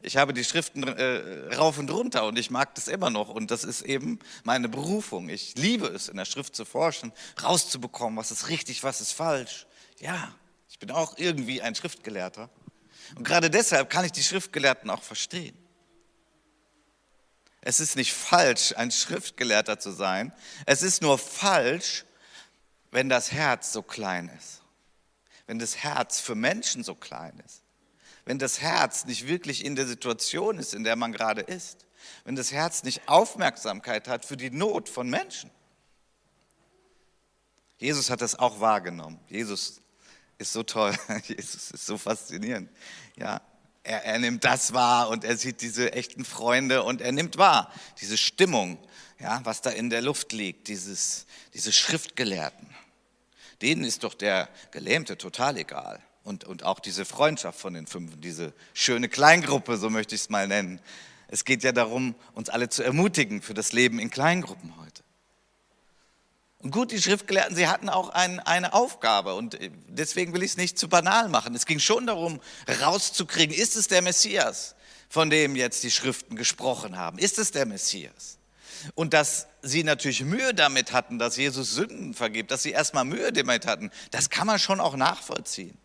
Ich 0.01 0.17
habe 0.17 0.33
die 0.35 0.43
Schriften 0.43 0.83
äh, 0.83 1.55
rauf 1.55 1.79
und 1.79 1.89
runter 1.89 2.27
und 2.27 2.37
ich 2.37 2.51
mag 2.51 2.75
das 2.75 2.89
immer 2.89 3.11
noch. 3.11 3.29
Und 3.29 3.53
das 3.53 3.63
ist 3.63 3.83
eben 3.83 4.19
meine 4.43 4.69
Berufung. 4.69 5.29
Ich 5.29 5.55
liebe 5.55 5.87
es, 5.87 6.09
in 6.09 6.17
der 6.17 6.25
Schrift 6.25 6.57
zu 6.57 6.65
forschen, 6.65 7.13
rauszubekommen, 7.41 8.19
was 8.19 8.33
ist 8.33 8.49
richtig, 8.49 8.83
was 8.83 9.01
ist 9.01 9.13
falsch. 9.13 9.69
Ja, 10.01 10.35
ich 10.69 10.81
bin 10.81 10.91
auch 10.91 11.17
irgendwie 11.17 11.63
ein 11.63 11.77
Schriftgelehrter. 11.77 12.51
Und 13.15 13.23
gerade 13.23 13.51
deshalb 13.51 13.89
kann 13.89 14.05
ich 14.05 14.11
die 14.11 14.25
Schriftgelehrten 14.25 14.91
auch 14.91 15.03
verstehen. 15.03 15.57
Es 17.63 17.79
ist 17.79 17.95
nicht 17.95 18.13
falsch, 18.13 18.75
ein 18.77 18.91
Schriftgelehrter 18.91 19.79
zu 19.79 19.93
sein. 19.93 20.33
Es 20.67 20.83
ist 20.83 21.01
nur 21.01 21.17
falsch, 21.17 22.05
wenn 22.91 23.09
das 23.09 23.31
Herz 23.31 23.73
so 23.73 23.83
klein 23.83 24.31
ist. 24.37 24.63
Wenn 25.47 25.61
das 25.61 25.77
Herz 25.77 26.21
für 26.21 26.35
Menschen 26.35 26.83
so 26.83 26.97
klein 26.97 27.41
ist. 27.47 27.63
Wenn 28.25 28.41
das 28.41 28.61
Herz 28.61 29.05
nicht 29.05 29.29
wirklich 29.29 29.65
in 29.65 29.77
der 29.77 29.87
Situation 29.87 30.59
ist, 30.59 30.75
in 30.75 30.83
der 30.83 30.97
man 30.97 31.13
gerade 31.13 31.41
ist. 31.41 31.87
Wenn 32.25 32.35
das 32.35 32.51
Herz 32.51 32.83
nicht 32.83 33.09
Aufmerksamkeit 33.09 34.09
hat 34.09 34.25
für 34.25 34.37
die 34.37 34.51
Not 34.51 34.89
von 34.89 35.09
Menschen. 35.09 35.51
Jesus 37.79 38.11
hat 38.11 38.23
das 38.23 38.37
auch 38.37 38.59
wahrgenommen. 38.59 39.21
Jesus 39.29 39.81
ist 40.39 40.53
so 40.53 40.65
toll. 40.65 40.95
Jesus 41.25 41.71
ist 41.71 41.87
so 41.87 41.97
faszinierend. 41.97 42.71
Ja, 43.17 43.41
Er, 43.85 44.05
er 44.05 44.19
nimmt 44.19 44.45
das 44.45 44.73
wahr 44.73 45.09
und 45.09 45.25
er 45.25 45.37
sieht 45.37 45.61
diese 45.61 45.93
echten 45.93 46.25
Freunde 46.25 46.83
und 46.83 47.01
er 47.01 47.13
nimmt 47.13 47.37
wahr, 47.39 47.73
diese 48.01 48.17
Stimmung, 48.17 48.79
ja, 49.19 49.41
was 49.45 49.61
da 49.61 49.71
in 49.71 49.91
der 49.91 50.03
Luft 50.03 50.33
liegt, 50.33 50.69
dieses, 50.69 51.27
diese 51.55 51.73
Schriftgelehrten. 51.73 52.69
Denen 53.61 53.85
ist 53.85 54.05
doch 54.05 54.15
der 54.15 54.49
Gelähmte 54.73 55.17
total 55.17 55.57
egal. 55.57 56.01
Und, 56.25 56.45
und 56.45 56.65
auch 56.65 56.79
diese 56.79 57.05
Freundschaft 57.05 57.59
von 57.59 57.75
den 57.75 57.87
fünf, 57.87 58.13
diese 58.21 58.53
schöne 58.75 59.09
Kleingruppe, 59.09 59.77
so 59.77 59.91
möchte 59.91 60.15
ich 60.15 60.23
es 60.23 60.31
mal 60.31 60.47
nennen. 60.47 60.81
Es 61.29 61.45
geht 61.45 61.63
ja 61.63 61.73
darum, 61.73 62.15
uns 62.35 62.51
alle 62.51 62.69
zu 62.69 62.83
ermutigen 62.83 63.41
für 63.41 63.55
das 63.55 63.73
Leben 63.73 63.99
in 63.99 64.11
Kleingruppen 64.11 64.77
heute. 64.79 64.92
Und 66.63 66.71
gut, 66.71 66.93
die 66.93 67.03
Schriftgelehrten, 67.03 67.57
sie 67.57 67.67
hatten 67.67 67.89
auch 67.89 68.11
ein, 68.11 68.39
eine 68.39 68.73
Aufgabe 68.73 69.35
und 69.35 69.59
deswegen 69.89 70.33
will 70.33 70.45
ich 70.45 70.53
es 70.53 70.57
nicht 70.57 70.79
zu 70.79 70.89
banal 70.89 71.29
machen. 71.29 71.57
Es 71.57 71.67
ging 71.67 71.81
schon 71.81 72.07
darum, 72.07 72.41
rauszukriegen, 72.81 73.55
ist 73.55 73.75
es 73.77 73.89
der 73.89 74.01
Messias, 74.01 74.77
von 75.09 75.29
dem 75.29 75.57
jetzt 75.57 75.83
die 75.83 75.91
Schriften 75.91 76.37
gesprochen 76.37 76.97
haben? 76.97 77.19
Ist 77.19 77.41
es 77.41 77.51
der 77.51 77.67
Messias? 77.67 78.39
Und 78.95 79.13
dass 79.13 79.49
sie 79.63 79.83
natürlich 79.83 80.23
Mühe 80.23 80.55
damit 80.55 80.93
hatten, 80.93 81.19
dass 81.19 81.37
Jesus 81.37 81.75
Sünden 81.75 82.15
vergibt, 82.15 82.53
dass 82.53 82.63
sie 82.63 82.71
erstmal 82.71 83.05
Mühe 83.05 83.33
damit 83.33 83.67
hatten, 83.67 83.91
das 84.13 84.31
kann 84.31 84.47
man 84.47 84.61
schon 84.61 84.81
auch 84.81 84.95
nachvollziehen. 84.95 85.77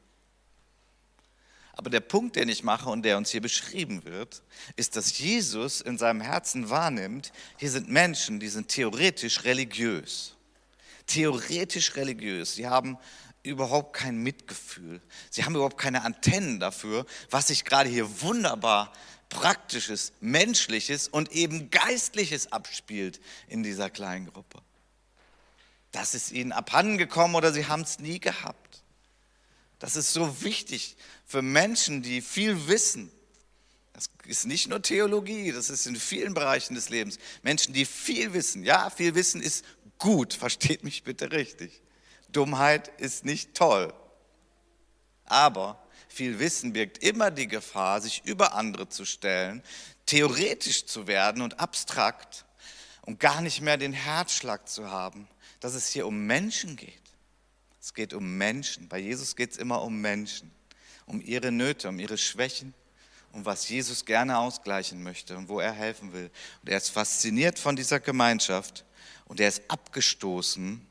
Aber 1.73 1.89
der 1.89 1.99
Punkt, 2.01 2.35
den 2.35 2.49
ich 2.49 2.63
mache 2.63 2.89
und 2.89 3.03
der 3.03 3.17
uns 3.17 3.31
hier 3.31 3.41
beschrieben 3.41 4.03
wird, 4.05 4.43
ist, 4.75 4.95
dass 4.95 5.17
Jesus 5.17 5.81
in 5.81 5.97
seinem 5.97 6.21
Herzen 6.21 6.69
wahrnimmt, 6.69 7.31
hier 7.57 7.69
sind 7.69 7.89
Menschen, 7.89 8.39
die 8.39 8.47
sind 8.47 8.67
theoretisch 8.67 9.43
religiös 9.43 10.36
theoretisch 11.07 11.95
religiös. 11.95 12.55
Sie 12.55 12.67
haben 12.67 12.97
überhaupt 13.43 13.93
kein 13.93 14.17
Mitgefühl. 14.17 15.01
Sie 15.29 15.43
haben 15.43 15.55
überhaupt 15.55 15.77
keine 15.77 16.03
Antennen 16.03 16.59
dafür, 16.59 17.05
was 17.29 17.47
sich 17.47 17.65
gerade 17.65 17.89
hier 17.89 18.21
wunderbar 18.21 18.91
praktisches, 19.29 20.13
menschliches 20.21 21.07
und 21.07 21.31
eben 21.31 21.69
geistliches 21.69 22.51
abspielt 22.51 23.19
in 23.47 23.63
dieser 23.63 23.89
kleinen 23.89 24.27
Gruppe. 24.27 24.61
Das 25.91 26.13
ist 26.13 26.31
ihnen 26.31 26.51
abhandengekommen 26.51 27.35
oder 27.35 27.51
sie 27.51 27.67
haben 27.67 27.81
es 27.81 27.99
nie 27.99 28.19
gehabt. 28.19 28.83
Das 29.79 29.95
ist 29.95 30.13
so 30.13 30.41
wichtig 30.41 30.97
für 31.25 31.41
Menschen, 31.41 32.01
die 32.01 32.21
viel 32.21 32.67
wissen. 32.67 33.11
Das 33.93 34.09
ist 34.25 34.45
nicht 34.45 34.67
nur 34.67 34.81
Theologie, 34.81 35.51
das 35.51 35.69
ist 35.69 35.87
in 35.87 35.95
vielen 35.95 36.33
Bereichen 36.33 36.75
des 36.75 36.89
Lebens. 36.89 37.17
Menschen, 37.41 37.73
die 37.73 37.85
viel 37.85 38.33
wissen. 38.33 38.63
Ja, 38.63 38.89
viel 38.89 39.15
Wissen 39.15 39.41
ist 39.41 39.65
gut, 39.97 40.33
versteht 40.33 40.83
mich 40.83 41.03
bitte 41.03 41.31
richtig. 41.31 41.81
Dummheit 42.29 42.89
ist 42.99 43.25
nicht 43.25 43.53
toll. 43.53 43.93
Aber 45.25 45.81
viel 46.07 46.39
Wissen 46.39 46.73
birgt 46.73 46.99
immer 46.99 47.31
die 47.31 47.47
Gefahr, 47.47 48.01
sich 48.01 48.23
über 48.25 48.53
andere 48.53 48.89
zu 48.89 49.05
stellen, 49.05 49.61
theoretisch 50.05 50.85
zu 50.85 51.07
werden 51.07 51.41
und 51.41 51.59
abstrakt 51.59 52.45
und 53.01 53.19
gar 53.19 53.41
nicht 53.41 53.61
mehr 53.61 53.77
den 53.77 53.93
Herzschlag 53.93 54.67
zu 54.67 54.89
haben, 54.89 55.27
dass 55.59 55.73
es 55.73 55.89
hier 55.89 56.07
um 56.07 56.25
Menschen 56.25 56.75
geht. 56.75 57.01
Es 57.81 57.93
geht 57.93 58.13
um 58.13 58.37
Menschen. 58.37 58.87
Bei 58.87 58.97
Jesus 58.97 59.35
geht 59.35 59.51
es 59.51 59.57
immer 59.57 59.81
um 59.81 60.01
Menschen, 60.01 60.51
um 61.05 61.21
ihre 61.21 61.51
Nöte, 61.51 61.89
um 61.89 61.99
ihre 61.99 62.17
Schwächen, 62.17 62.73
um 63.37 63.45
was 63.45 63.69
Jesus 63.69 64.03
gerne 64.03 64.39
ausgleichen 64.39 65.03
möchte 65.03 65.37
und 65.37 65.47
wo 65.47 65.59
er 65.59 65.71
helfen 65.71 66.11
will. 66.11 66.31
Und 66.63 66.69
er 66.69 66.77
ist 66.77 66.89
fasziniert 66.89 67.59
von 67.59 67.75
dieser 67.75 67.99
Gemeinschaft 67.99 68.83
und 69.25 69.39
er 69.39 69.47
ist 69.47 69.61
abgestoßen 69.67 70.83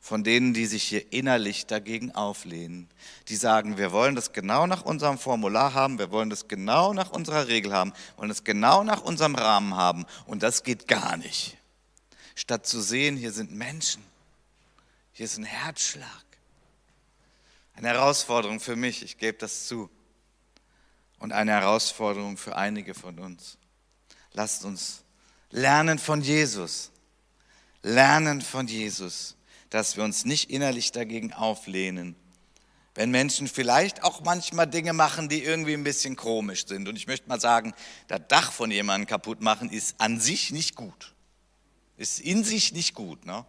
von 0.00 0.24
denen, 0.24 0.54
die 0.54 0.64
sich 0.64 0.82
hier 0.82 1.12
innerlich 1.12 1.66
dagegen 1.66 2.10
auflehnen. 2.12 2.88
Die 3.28 3.36
sagen, 3.36 3.76
wir 3.76 3.92
wollen 3.92 4.14
das 4.14 4.32
genau 4.32 4.66
nach 4.66 4.82
unserem 4.82 5.18
Formular 5.18 5.74
haben, 5.74 5.98
wir 5.98 6.10
wollen 6.10 6.30
das 6.30 6.48
genau 6.48 6.94
nach 6.94 7.10
unserer 7.10 7.48
Regel 7.48 7.74
haben, 7.74 7.92
wollen 8.16 8.30
das 8.30 8.44
genau 8.44 8.82
nach 8.82 9.02
unserem 9.02 9.34
Rahmen 9.34 9.76
haben. 9.76 10.06
Und 10.24 10.42
das 10.42 10.62
geht 10.62 10.88
gar 10.88 11.18
nicht. 11.18 11.58
Statt 12.34 12.66
zu 12.66 12.80
sehen, 12.80 13.18
hier 13.18 13.30
sind 13.30 13.52
Menschen, 13.52 14.02
hier 15.12 15.26
ist 15.26 15.36
ein 15.36 15.44
Herzschlag. 15.44 16.24
Eine 17.74 17.88
Herausforderung 17.88 18.58
für 18.58 18.74
mich, 18.74 19.02
ich 19.02 19.18
gebe 19.18 19.36
das 19.36 19.66
zu. 19.66 19.90
Und 21.22 21.32
eine 21.32 21.52
Herausforderung 21.52 22.36
für 22.36 22.56
einige 22.56 22.94
von 22.94 23.18
uns. 23.18 23.56
Lasst 24.32 24.64
uns 24.64 25.04
lernen 25.50 25.98
von 25.98 26.20
Jesus 26.20 26.92
lernen 27.82 28.40
von 28.40 28.66
Jesus, 28.66 29.36
dass 29.70 29.96
wir 29.96 30.04
uns 30.04 30.24
nicht 30.24 30.50
innerlich 30.50 30.92
dagegen 30.92 31.32
auflehnen, 31.32 32.16
wenn 32.94 33.10
Menschen 33.10 33.48
vielleicht 33.48 34.02
auch 34.02 34.22
manchmal 34.22 34.66
Dinge 34.66 34.92
machen, 34.92 35.28
die 35.28 35.42
irgendwie 35.42 35.72
ein 35.72 35.84
bisschen 35.84 36.14
komisch 36.14 36.66
sind. 36.66 36.88
Und 36.88 36.96
ich 36.96 37.06
möchte 37.06 37.28
mal 37.28 37.40
sagen, 37.40 37.72
das 38.08 38.20
Dach 38.28 38.52
von 38.52 38.70
jemandem 38.70 39.06
kaputt 39.06 39.40
machen 39.40 39.70
ist 39.70 39.98
an 39.98 40.20
sich 40.20 40.50
nicht 40.50 40.76
gut. 40.76 41.14
Ist 41.96 42.20
in 42.20 42.44
sich 42.44 42.72
nicht 42.72 42.94
gut. 42.94 43.24
Ne? 43.24 43.46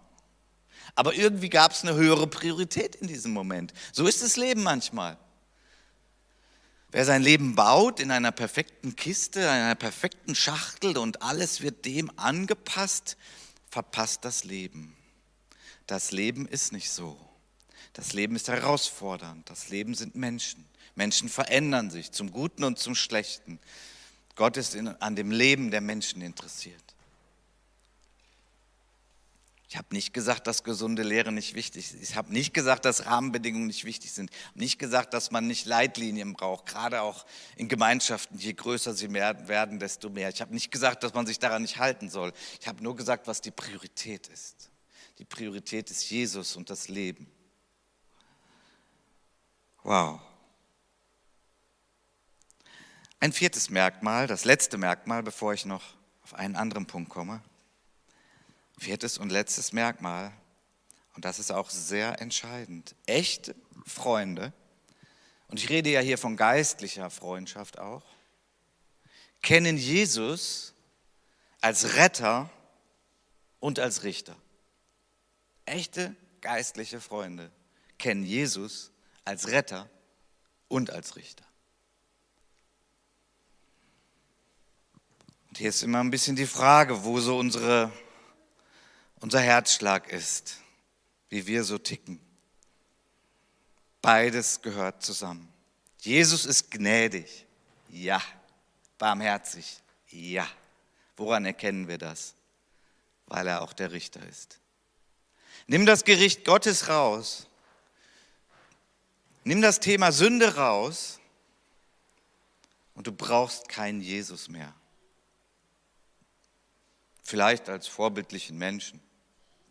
Aber 0.95 1.13
irgendwie 1.13 1.49
gab 1.49 1.73
es 1.73 1.83
eine 1.83 1.95
höhere 1.95 2.27
Priorität 2.27 2.95
in 2.95 3.07
diesem 3.07 3.33
Moment. 3.33 3.73
So 3.91 4.07
ist 4.07 4.23
das 4.23 4.37
Leben 4.37 4.63
manchmal. 4.63 5.17
Wer 6.93 7.05
sein 7.05 7.23
Leben 7.23 7.55
baut 7.55 7.99
in 7.99 8.11
einer 8.11 8.31
perfekten 8.31 8.95
Kiste, 8.95 9.39
in 9.39 9.47
einer 9.47 9.73
perfekten 9.73 10.35
Schachtel 10.35 10.95
und 10.95 11.23
alles 11.23 11.61
wird 11.61 11.85
dem 11.85 12.11
angepasst, 12.19 13.17
verpasst 13.67 14.23
das 14.25 14.43
Leben. 14.43 14.95
Das 15.87 16.11
Leben 16.11 16.47
ist 16.47 16.71
nicht 16.71 16.91
so. 16.91 17.19
Das 17.93 18.13
Leben 18.13 18.35
ist 18.35 18.47
herausfordernd. 18.47 19.49
Das 19.49 19.69
Leben 19.69 19.95
sind 19.95 20.13
Menschen. 20.13 20.69
Menschen 20.93 21.29
verändern 21.29 21.89
sich 21.89 22.11
zum 22.11 22.29
Guten 22.31 22.63
und 22.63 22.77
zum 22.77 22.93
Schlechten. 22.93 23.59
Gott 24.35 24.55
ist 24.55 24.75
in, 24.75 24.87
an 24.87 25.15
dem 25.15 25.31
Leben 25.31 25.71
der 25.71 25.81
Menschen 25.81 26.21
interessiert. 26.21 26.92
Ich 29.73 29.77
habe 29.79 29.87
nicht 29.91 30.13
gesagt, 30.13 30.45
dass 30.45 30.63
gesunde 30.63 31.01
Lehre 31.01 31.31
nicht 31.31 31.55
wichtig 31.55 31.95
ist. 31.95 32.11
Ich 32.11 32.15
habe 32.15 32.31
nicht 32.31 32.53
gesagt, 32.53 32.85
dass 32.85 33.07
Rahmenbedingungen 33.07 33.65
nicht 33.65 33.85
wichtig 33.85 34.11
sind. 34.11 34.29
Ich 34.29 34.45
habe 34.45 34.59
nicht 34.59 34.77
gesagt, 34.77 35.15
dass 35.15 35.31
man 35.31 35.47
nicht 35.47 35.65
Leitlinien 35.65 36.33
braucht, 36.33 36.67
gerade 36.67 37.01
auch 37.01 37.25
in 37.55 37.69
Gemeinschaften. 37.69 38.37
Je 38.37 38.53
größer 38.53 38.93
sie 38.93 39.11
werden, 39.11 39.79
desto 39.79 40.11
mehr. 40.11 40.29
Ich 40.29 40.41
habe 40.41 40.53
nicht 40.53 40.69
gesagt, 40.69 41.01
dass 41.01 41.15
man 41.15 41.25
sich 41.25 41.39
daran 41.39 41.63
nicht 41.63 41.79
halten 41.79 42.11
soll. 42.11 42.33
Ich 42.61 42.67
habe 42.67 42.83
nur 42.83 42.95
gesagt, 42.95 43.25
was 43.25 43.41
die 43.41 43.49
Priorität 43.49 44.27
ist. 44.27 44.69
Die 45.17 45.25
Priorität 45.25 45.89
ist 45.89 46.07
Jesus 46.07 46.55
und 46.55 46.69
das 46.69 46.87
Leben. 46.87 47.25
Wow. 49.81 50.21
Ein 53.19 53.33
viertes 53.33 53.71
Merkmal, 53.71 54.27
das 54.27 54.45
letzte 54.45 54.77
Merkmal, 54.77 55.23
bevor 55.23 55.55
ich 55.55 55.65
noch 55.65 55.95
auf 56.21 56.35
einen 56.35 56.55
anderen 56.55 56.85
Punkt 56.85 57.09
komme. 57.09 57.41
Viertes 58.77 59.17
und 59.17 59.31
letztes 59.31 59.73
Merkmal, 59.73 60.33
und 61.15 61.25
das 61.25 61.39
ist 61.39 61.51
auch 61.51 61.69
sehr 61.69 62.21
entscheidend, 62.21 62.95
echte 63.05 63.55
Freunde, 63.85 64.53
und 65.47 65.59
ich 65.59 65.69
rede 65.69 65.91
ja 65.91 65.99
hier 65.99 66.17
von 66.17 66.35
geistlicher 66.35 67.09
Freundschaft 67.09 67.77
auch, 67.77 68.03
kennen 69.41 69.77
Jesus 69.77 70.73
als 71.61 71.95
Retter 71.95 72.49
und 73.59 73.79
als 73.79 74.03
Richter. 74.03 74.35
Echte 75.65 76.15
geistliche 76.41 76.99
Freunde 76.99 77.51
kennen 77.97 78.23
Jesus 78.23 78.91
als 79.23 79.47
Retter 79.47 79.89
und 80.67 80.91
als 80.91 81.15
Richter. 81.15 81.45
Und 85.47 85.57
hier 85.59 85.69
ist 85.69 85.83
immer 85.83 85.99
ein 85.99 86.09
bisschen 86.09 86.35
die 86.35 86.47
Frage, 86.47 87.03
wo 87.03 87.19
so 87.19 87.37
unsere 87.37 87.91
unser 89.23 89.39
Herzschlag 89.39 90.11
ist, 90.11 90.57
wie 91.29 91.47
wir 91.47 91.63
so 91.63 91.77
ticken. 91.77 92.19
Beides 94.01 94.61
gehört 94.61 95.01
zusammen. 95.01 95.47
Jesus 96.01 96.45
ist 96.45 96.69
gnädig, 96.69 97.45
ja. 97.87 98.21
Barmherzig, 98.97 99.81
ja. 100.09 100.45
Woran 101.15 101.45
erkennen 101.45 101.87
wir 101.87 101.97
das? 101.97 102.35
Weil 103.27 103.47
er 103.47 103.61
auch 103.61 103.71
der 103.71 103.93
Richter 103.93 104.27
ist. 104.27 104.59
Nimm 105.67 105.85
das 105.85 106.03
Gericht 106.03 106.43
Gottes 106.43 106.89
raus. 106.89 107.47
Nimm 109.45 109.61
das 109.61 109.79
Thema 109.79 110.11
Sünde 110.11 110.55
raus 110.55 111.21
und 112.93 113.07
du 113.07 113.13
brauchst 113.13 113.69
keinen 113.69 114.01
Jesus 114.01 114.49
mehr. 114.49 114.73
Vielleicht 117.23 117.69
als 117.69 117.87
vorbildlichen 117.87 118.57
Menschen. 118.57 118.99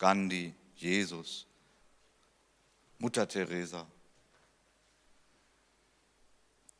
Gandhi, 0.03 0.53
Jesus, 0.75 1.47
Mutter 2.99 3.29
Teresa. 3.29 3.87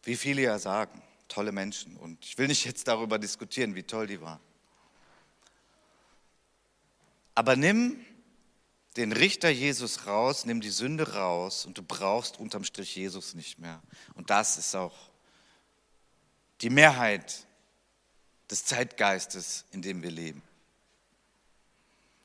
Wie 0.03 0.17
viele 0.17 0.43
ja 0.43 0.59
sagen, 0.59 1.01
tolle 1.29 1.53
Menschen. 1.53 1.97
Und 1.97 2.25
ich 2.25 2.37
will 2.37 2.49
nicht 2.49 2.65
jetzt 2.65 2.89
darüber 2.89 3.21
diskutieren, 3.21 3.77
wie 3.77 3.85
toll 3.85 4.09
die 4.09 4.21
waren. 4.21 4.41
Aber 7.37 7.55
nimm 7.55 8.05
den 8.97 9.13
Richter 9.13 9.51
Jesus 9.51 10.09
raus, 10.09 10.45
nimm 10.45 10.61
die 10.61 10.71
Sünde 10.71 11.13
raus 11.13 11.65
und 11.65 11.79
du 11.79 11.85
brauchst 11.85 12.41
unterm 12.41 12.65
Strich 12.65 12.97
Jesus 12.97 13.35
nicht 13.35 13.61
mehr. 13.61 13.81
Und 14.15 14.31
das 14.31 14.57
ist 14.59 14.75
auch 14.75 15.13
die 16.61 16.71
Mehrheit 16.71 17.47
des 18.51 18.65
Zeitgeistes, 18.65 19.65
in 19.71 19.81
dem 19.81 20.03
wir 20.03 20.11
leben. 20.11 20.43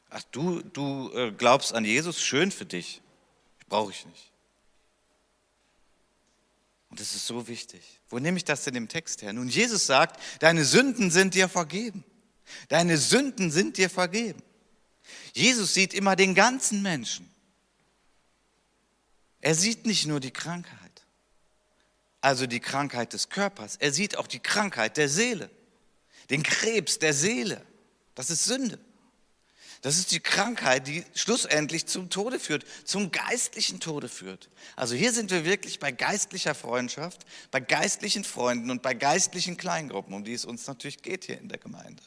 Ach, 0.10 0.24
du, 0.32 0.62
du 0.62 1.12
äh, 1.14 1.32
glaubst 1.32 1.74
an 1.74 1.84
Jesus, 1.86 2.22
schön 2.22 2.52
für 2.52 2.66
dich, 2.66 3.02
brauche 3.68 3.92
ich 3.92 4.06
nicht. 4.06 4.32
Und 6.90 7.00
das 7.00 7.16
ist 7.16 7.28
so 7.28 7.48
wichtig. 7.48 8.00
Wo 8.10 8.18
nehme 8.20 8.38
ich 8.38 8.46
das 8.46 8.64
denn 8.64 8.76
im 8.76 8.88
Text 8.88 9.22
her? 9.22 9.34
Nun, 9.34 9.50
Jesus 9.50 9.86
sagt, 9.86 10.20
deine 10.40 10.64
Sünden 10.64 11.12
sind 11.12 11.34
dir 11.36 11.50
vergeben. 11.50 12.04
Deine 12.70 12.98
Sünden 12.98 13.52
sind 13.52 13.78
dir 13.78 13.90
vergeben. 13.90 14.42
Jesus 15.34 15.74
sieht 15.74 15.94
immer 15.94 16.16
den 16.16 16.34
ganzen 16.34 16.82
Menschen. 16.82 17.30
Er 19.42 19.56
sieht 19.56 19.86
nicht 19.86 20.06
nur 20.08 20.20
die 20.20 20.32
Krankheit, 20.32 21.06
also 22.22 22.48
die 22.48 22.60
Krankheit 22.60 23.14
des 23.14 23.30
Körpers, 23.30 23.76
er 23.78 23.94
sieht 23.94 24.18
auch 24.18 24.28
die 24.28 24.40
Krankheit 24.40 24.98
der 24.98 25.10
Seele, 25.10 25.50
den 26.30 26.44
Krebs 26.44 27.00
der 27.00 27.14
Seele. 27.14 27.66
Das 28.16 28.30
ist 28.30 28.46
Sünde. 28.46 28.80
Das 29.82 29.98
ist 29.98 30.12
die 30.12 30.20
Krankheit, 30.20 30.88
die 30.88 31.04
schlussendlich 31.14 31.86
zum 31.86 32.10
Tode 32.10 32.40
führt, 32.40 32.66
zum 32.84 33.12
geistlichen 33.12 33.80
Tode 33.80 34.10
führt. 34.10 34.50
Also 34.76 34.96
hier 34.96 35.14
sind 35.14 35.30
wir 35.30 35.46
wirklich 35.46 35.80
bei 35.80 35.92
geistlicher 35.92 36.56
Freundschaft, 36.56 37.26
bei 37.52 37.60
geistlichen 37.60 38.24
Freunden 38.24 38.72
und 38.72 38.82
bei 38.82 38.94
geistlichen 38.94 39.56
Kleingruppen, 39.56 40.14
um 40.14 40.24
die 40.24 40.34
es 40.34 40.46
uns 40.46 40.66
natürlich 40.66 41.02
geht 41.02 41.26
hier 41.26 41.40
in 41.40 41.48
der 41.48 41.60
Gemeinde. 41.60 42.02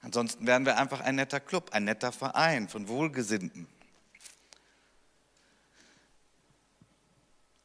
Ansonsten 0.00 0.46
wären 0.46 0.64
wir 0.64 0.78
einfach 0.78 1.00
ein 1.00 1.16
netter 1.16 1.38
Club, 1.38 1.70
ein 1.72 1.84
netter 1.84 2.12
Verein 2.12 2.68
von 2.68 2.88
Wohlgesinnten. 2.88 3.68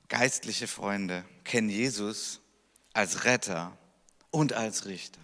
Geistliche 0.09 0.67
Freunde 0.67 1.25
kennen 1.43 1.69
Jesus 1.69 2.41
als 2.93 3.25
Retter 3.25 3.77
und 4.29 4.53
als 4.53 4.85
Richter. 4.85 5.19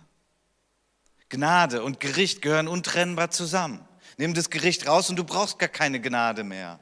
Gnade 1.33 1.81
und 1.81 1.99
Gericht 1.99 2.43
gehören 2.43 2.67
untrennbar 2.67 3.31
zusammen. 3.31 3.83
Nimm 4.17 4.35
das 4.35 4.51
Gericht 4.51 4.87
raus 4.87 5.09
und 5.09 5.15
du 5.15 5.23
brauchst 5.23 5.57
gar 5.57 5.67
keine 5.67 5.99
Gnade 5.99 6.43
mehr. 6.43 6.79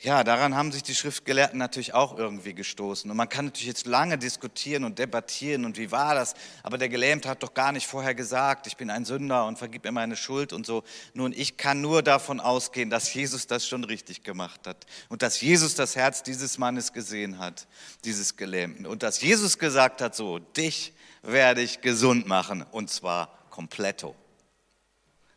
Ja, 0.00 0.22
daran 0.22 0.54
haben 0.54 0.70
sich 0.70 0.84
die 0.84 0.94
Schriftgelehrten 0.94 1.58
natürlich 1.58 1.92
auch 1.92 2.16
irgendwie 2.16 2.54
gestoßen. 2.54 3.10
Und 3.10 3.16
man 3.16 3.28
kann 3.28 3.46
natürlich 3.46 3.66
jetzt 3.66 3.84
lange 3.84 4.16
diskutieren 4.16 4.84
und 4.84 5.00
debattieren 5.00 5.64
und 5.64 5.76
wie 5.76 5.90
war 5.90 6.14
das, 6.14 6.34
aber 6.62 6.78
der 6.78 6.88
Gelähmte 6.88 7.28
hat 7.28 7.42
doch 7.42 7.52
gar 7.52 7.72
nicht 7.72 7.88
vorher 7.88 8.14
gesagt, 8.14 8.68
ich 8.68 8.76
bin 8.76 8.90
ein 8.90 9.04
Sünder 9.04 9.44
und 9.46 9.58
vergib 9.58 9.82
mir 9.82 9.90
meine 9.90 10.14
Schuld 10.14 10.52
und 10.52 10.66
so. 10.66 10.84
Nun, 11.14 11.32
ich 11.32 11.56
kann 11.56 11.80
nur 11.80 12.04
davon 12.04 12.38
ausgehen, 12.38 12.90
dass 12.90 13.12
Jesus 13.12 13.48
das 13.48 13.66
schon 13.66 13.82
richtig 13.82 14.22
gemacht 14.22 14.68
hat 14.68 14.86
und 15.08 15.22
dass 15.22 15.40
Jesus 15.40 15.74
das 15.74 15.96
Herz 15.96 16.22
dieses 16.22 16.58
Mannes 16.58 16.92
gesehen 16.92 17.40
hat, 17.40 17.66
dieses 18.04 18.36
Gelähmten. 18.36 18.86
Und 18.86 19.02
dass 19.02 19.20
Jesus 19.20 19.58
gesagt 19.58 20.00
hat, 20.00 20.14
so, 20.14 20.38
dich 20.38 20.92
werde 21.22 21.60
ich 21.60 21.80
gesund 21.80 22.28
machen 22.28 22.64
und 22.70 22.88
zwar 22.88 23.36
kompletto. 23.50 24.14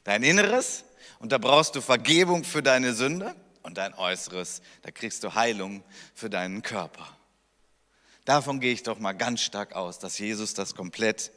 Dein 0.04 0.22
Inneres 0.22 0.84
und 1.18 1.32
da 1.32 1.40
brauchst 1.40 1.76
du 1.76 1.82
Vergebung 1.82 2.44
für 2.44 2.62
deine 2.62 2.94
Sünde 2.94 3.34
und 3.64 3.78
dein 3.78 3.94
Äußeres, 3.94 4.62
da 4.82 4.92
kriegst 4.92 5.24
du 5.24 5.36
Heilung 5.36 5.84
für 6.14 6.30
deinen 6.30 6.62
Körper. 6.62 7.08
Davon 8.26 8.60
gehe 8.60 8.74
ich 8.74 8.84
doch 8.84 9.00
mal 9.00 9.14
ganz 9.14 9.42
stark 9.42 9.74
aus, 9.74 10.00
dass 10.00 10.20
Jesus 10.20 10.54
das 10.54 10.76
komplett 10.76 11.32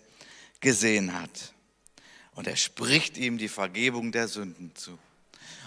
gesehen 0.61 1.19
hat. 1.19 1.55
Und 2.35 2.47
er 2.47 2.57
spricht 2.57 3.17
ihm 3.17 3.39
die 3.39 3.49
Vergebung 3.49 4.13
der 4.13 4.29
Sünden 4.29 4.75
zu. 4.75 4.99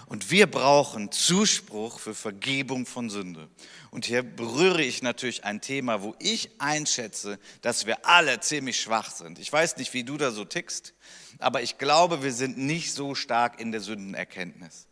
Und 0.06 0.30
wir 0.30 0.50
brauchen 0.50 1.12
Zuspruch 1.12 1.98
für 1.98 2.14
Vergebung 2.14 2.86
von 2.86 3.10
Sünde. 3.10 3.48
Und 3.90 4.06
hier 4.06 4.22
berühre 4.22 4.82
ich 4.82 5.02
natürlich 5.02 5.44
ein 5.44 5.60
Thema, 5.60 6.02
wo 6.02 6.14
ich 6.18 6.50
einschätze, 6.58 7.38
dass 7.60 7.84
wir 7.84 8.06
alle 8.06 8.40
ziemlich 8.40 8.80
schwach 8.80 9.10
sind. 9.10 9.38
Ich 9.38 9.52
weiß 9.52 9.76
nicht, 9.76 9.92
wie 9.92 10.04
du 10.04 10.16
da 10.16 10.30
so 10.30 10.46
tickst, 10.46 10.94
aber 11.38 11.62
ich 11.62 11.76
glaube, 11.76 12.22
wir 12.22 12.32
sind 12.32 12.56
nicht 12.56 12.94
so 12.94 13.14
stark 13.14 13.60
in 13.60 13.70
der 13.70 13.82
Sündenerkenntnis 13.82 14.87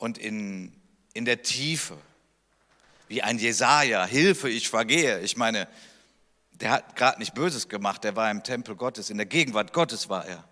und 0.00 0.18
in, 0.18 0.72
in 1.12 1.24
der 1.24 1.42
Tiefe, 1.42 1.96
wie 3.06 3.22
ein 3.22 3.38
Jesaja, 3.38 4.04
Hilfe, 4.06 4.48
ich 4.48 4.68
vergehe. 4.68 5.20
Ich 5.20 5.36
meine, 5.36 5.68
der 6.52 6.70
hat 6.70 6.96
gerade 6.96 7.18
nicht 7.18 7.34
Böses 7.34 7.68
gemacht, 7.68 8.02
der 8.02 8.16
war 8.16 8.30
im 8.30 8.42
Tempel 8.42 8.76
Gottes, 8.76 9.10
in 9.10 9.18
der 9.18 9.26
Gegenwart 9.26 9.72
Gottes 9.72 10.08
war 10.08 10.26
er. 10.26 10.44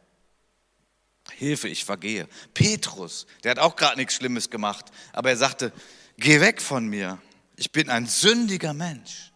Hilfe, 1.32 1.68
ich 1.68 1.84
vergehe. 1.84 2.28
Petrus, 2.52 3.26
der 3.42 3.52
hat 3.52 3.58
auch 3.58 3.76
gerade 3.76 3.96
nichts 3.96 4.14
Schlimmes 4.14 4.50
gemacht, 4.50 4.86
aber 5.12 5.30
er 5.30 5.36
sagte, 5.36 5.72
geh 6.18 6.40
weg 6.40 6.60
von 6.60 6.86
mir, 6.86 7.18
ich 7.56 7.72
bin 7.72 7.88
ein 7.88 8.06
sündiger 8.06 8.74
Mensch. 8.74 9.32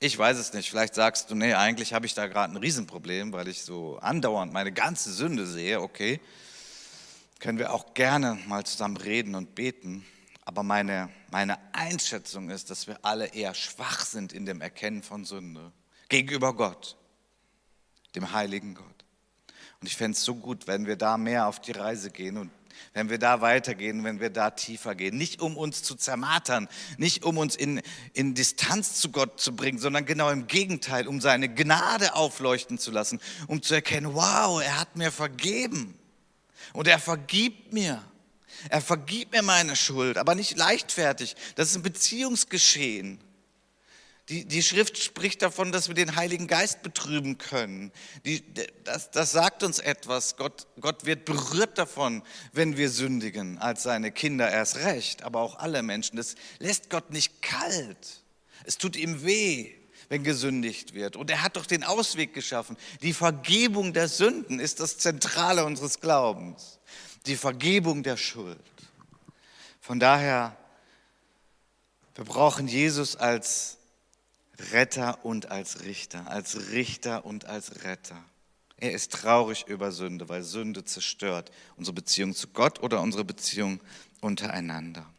Ich 0.00 0.18
weiß 0.18 0.38
es 0.38 0.52
nicht, 0.52 0.68
vielleicht 0.68 0.96
sagst 0.96 1.30
du, 1.30 1.36
nee, 1.36 1.54
eigentlich 1.54 1.94
habe 1.94 2.06
ich 2.06 2.14
da 2.14 2.26
gerade 2.26 2.52
ein 2.52 2.56
Riesenproblem, 2.56 3.32
weil 3.32 3.46
ich 3.46 3.62
so 3.62 3.98
andauernd 3.98 4.52
meine 4.52 4.72
ganze 4.72 5.12
Sünde 5.12 5.46
sehe, 5.46 5.80
okay 5.80 6.20
können 7.42 7.58
wir 7.58 7.72
auch 7.72 7.94
gerne 7.94 8.38
mal 8.46 8.64
zusammen 8.64 8.96
reden 8.96 9.34
und 9.34 9.56
beten. 9.56 10.06
Aber 10.44 10.62
meine, 10.62 11.08
meine 11.32 11.58
Einschätzung 11.74 12.50
ist, 12.50 12.70
dass 12.70 12.86
wir 12.86 13.04
alle 13.04 13.26
eher 13.26 13.52
schwach 13.54 14.04
sind 14.04 14.32
in 14.32 14.46
dem 14.46 14.60
Erkennen 14.60 15.02
von 15.02 15.24
Sünde 15.24 15.72
gegenüber 16.08 16.54
Gott, 16.54 16.96
dem 18.14 18.32
heiligen 18.32 18.74
Gott. 18.74 18.86
Und 19.80 19.88
ich 19.88 19.96
fände 19.96 20.16
es 20.16 20.22
so 20.22 20.36
gut, 20.36 20.68
wenn 20.68 20.86
wir 20.86 20.94
da 20.94 21.16
mehr 21.18 21.48
auf 21.48 21.60
die 21.60 21.72
Reise 21.72 22.12
gehen 22.12 22.36
und 22.36 22.52
wenn 22.94 23.10
wir 23.10 23.18
da 23.18 23.40
weitergehen, 23.40 24.04
wenn 24.04 24.20
wir 24.20 24.30
da 24.30 24.50
tiefer 24.50 24.94
gehen. 24.94 25.18
Nicht 25.18 25.42
um 25.42 25.56
uns 25.56 25.82
zu 25.82 25.96
zermatern, 25.96 26.68
nicht 26.96 27.24
um 27.24 27.38
uns 27.38 27.56
in, 27.56 27.82
in 28.12 28.34
Distanz 28.34 29.00
zu 29.00 29.10
Gott 29.10 29.40
zu 29.40 29.56
bringen, 29.56 29.78
sondern 29.78 30.06
genau 30.06 30.30
im 30.30 30.46
Gegenteil, 30.46 31.08
um 31.08 31.20
seine 31.20 31.52
Gnade 31.52 32.14
aufleuchten 32.14 32.78
zu 32.78 32.92
lassen, 32.92 33.20
um 33.48 33.62
zu 33.62 33.74
erkennen, 33.74 34.14
wow, 34.14 34.62
er 34.62 34.78
hat 34.78 34.94
mir 34.94 35.10
vergeben. 35.10 35.98
Und 36.72 36.88
er 36.88 36.98
vergibt 36.98 37.72
mir. 37.72 38.02
Er 38.68 38.80
vergibt 38.80 39.32
mir 39.32 39.42
meine 39.42 39.76
Schuld, 39.76 40.18
aber 40.18 40.34
nicht 40.34 40.56
leichtfertig. 40.56 41.36
Das 41.56 41.70
ist 41.70 41.76
ein 41.76 41.82
Beziehungsgeschehen. 41.82 43.20
Die, 44.28 44.44
die 44.44 44.62
Schrift 44.62 44.98
spricht 44.98 45.42
davon, 45.42 45.72
dass 45.72 45.88
wir 45.88 45.96
den 45.96 46.14
Heiligen 46.14 46.46
Geist 46.46 46.82
betrüben 46.82 47.38
können. 47.38 47.90
Die, 48.24 48.42
das, 48.84 49.10
das 49.10 49.32
sagt 49.32 49.64
uns 49.64 49.80
etwas. 49.80 50.36
Gott, 50.36 50.68
Gott 50.80 51.04
wird 51.04 51.24
berührt 51.24 51.76
davon, 51.76 52.22
wenn 52.52 52.76
wir 52.76 52.88
sündigen, 52.88 53.58
als 53.58 53.82
seine 53.82 54.12
Kinder 54.12 54.48
erst 54.48 54.76
recht, 54.76 55.24
aber 55.24 55.40
auch 55.40 55.58
alle 55.58 55.82
Menschen. 55.82 56.16
Das 56.16 56.36
lässt 56.60 56.88
Gott 56.88 57.10
nicht 57.10 57.42
kalt. 57.42 58.22
Es 58.64 58.78
tut 58.78 58.94
ihm 58.94 59.24
weh 59.24 59.74
wenn 60.08 60.24
gesündigt 60.24 60.94
wird. 60.94 61.16
Und 61.16 61.30
er 61.30 61.42
hat 61.42 61.56
doch 61.56 61.66
den 61.66 61.84
Ausweg 61.84 62.34
geschaffen. 62.34 62.76
Die 63.02 63.12
Vergebung 63.12 63.92
der 63.92 64.08
Sünden 64.08 64.60
ist 64.60 64.80
das 64.80 64.98
Zentrale 64.98 65.64
unseres 65.64 66.00
Glaubens. 66.00 66.78
Die 67.26 67.36
Vergebung 67.36 68.02
der 68.02 68.16
Schuld. 68.16 68.58
Von 69.80 70.00
daher, 70.00 70.56
wir 72.14 72.24
brauchen 72.24 72.68
Jesus 72.68 73.16
als 73.16 73.78
Retter 74.70 75.24
und 75.24 75.50
als 75.50 75.84
Richter, 75.84 76.28
als 76.30 76.70
Richter 76.70 77.24
und 77.24 77.46
als 77.46 77.84
Retter. 77.84 78.22
Er 78.76 78.92
ist 78.92 79.12
traurig 79.12 79.66
über 79.68 79.92
Sünde, 79.92 80.28
weil 80.28 80.42
Sünde 80.42 80.84
zerstört 80.84 81.52
unsere 81.76 81.94
Beziehung 81.94 82.34
zu 82.34 82.48
Gott 82.48 82.82
oder 82.82 83.00
unsere 83.00 83.24
Beziehung 83.24 83.80
untereinander. 84.20 85.11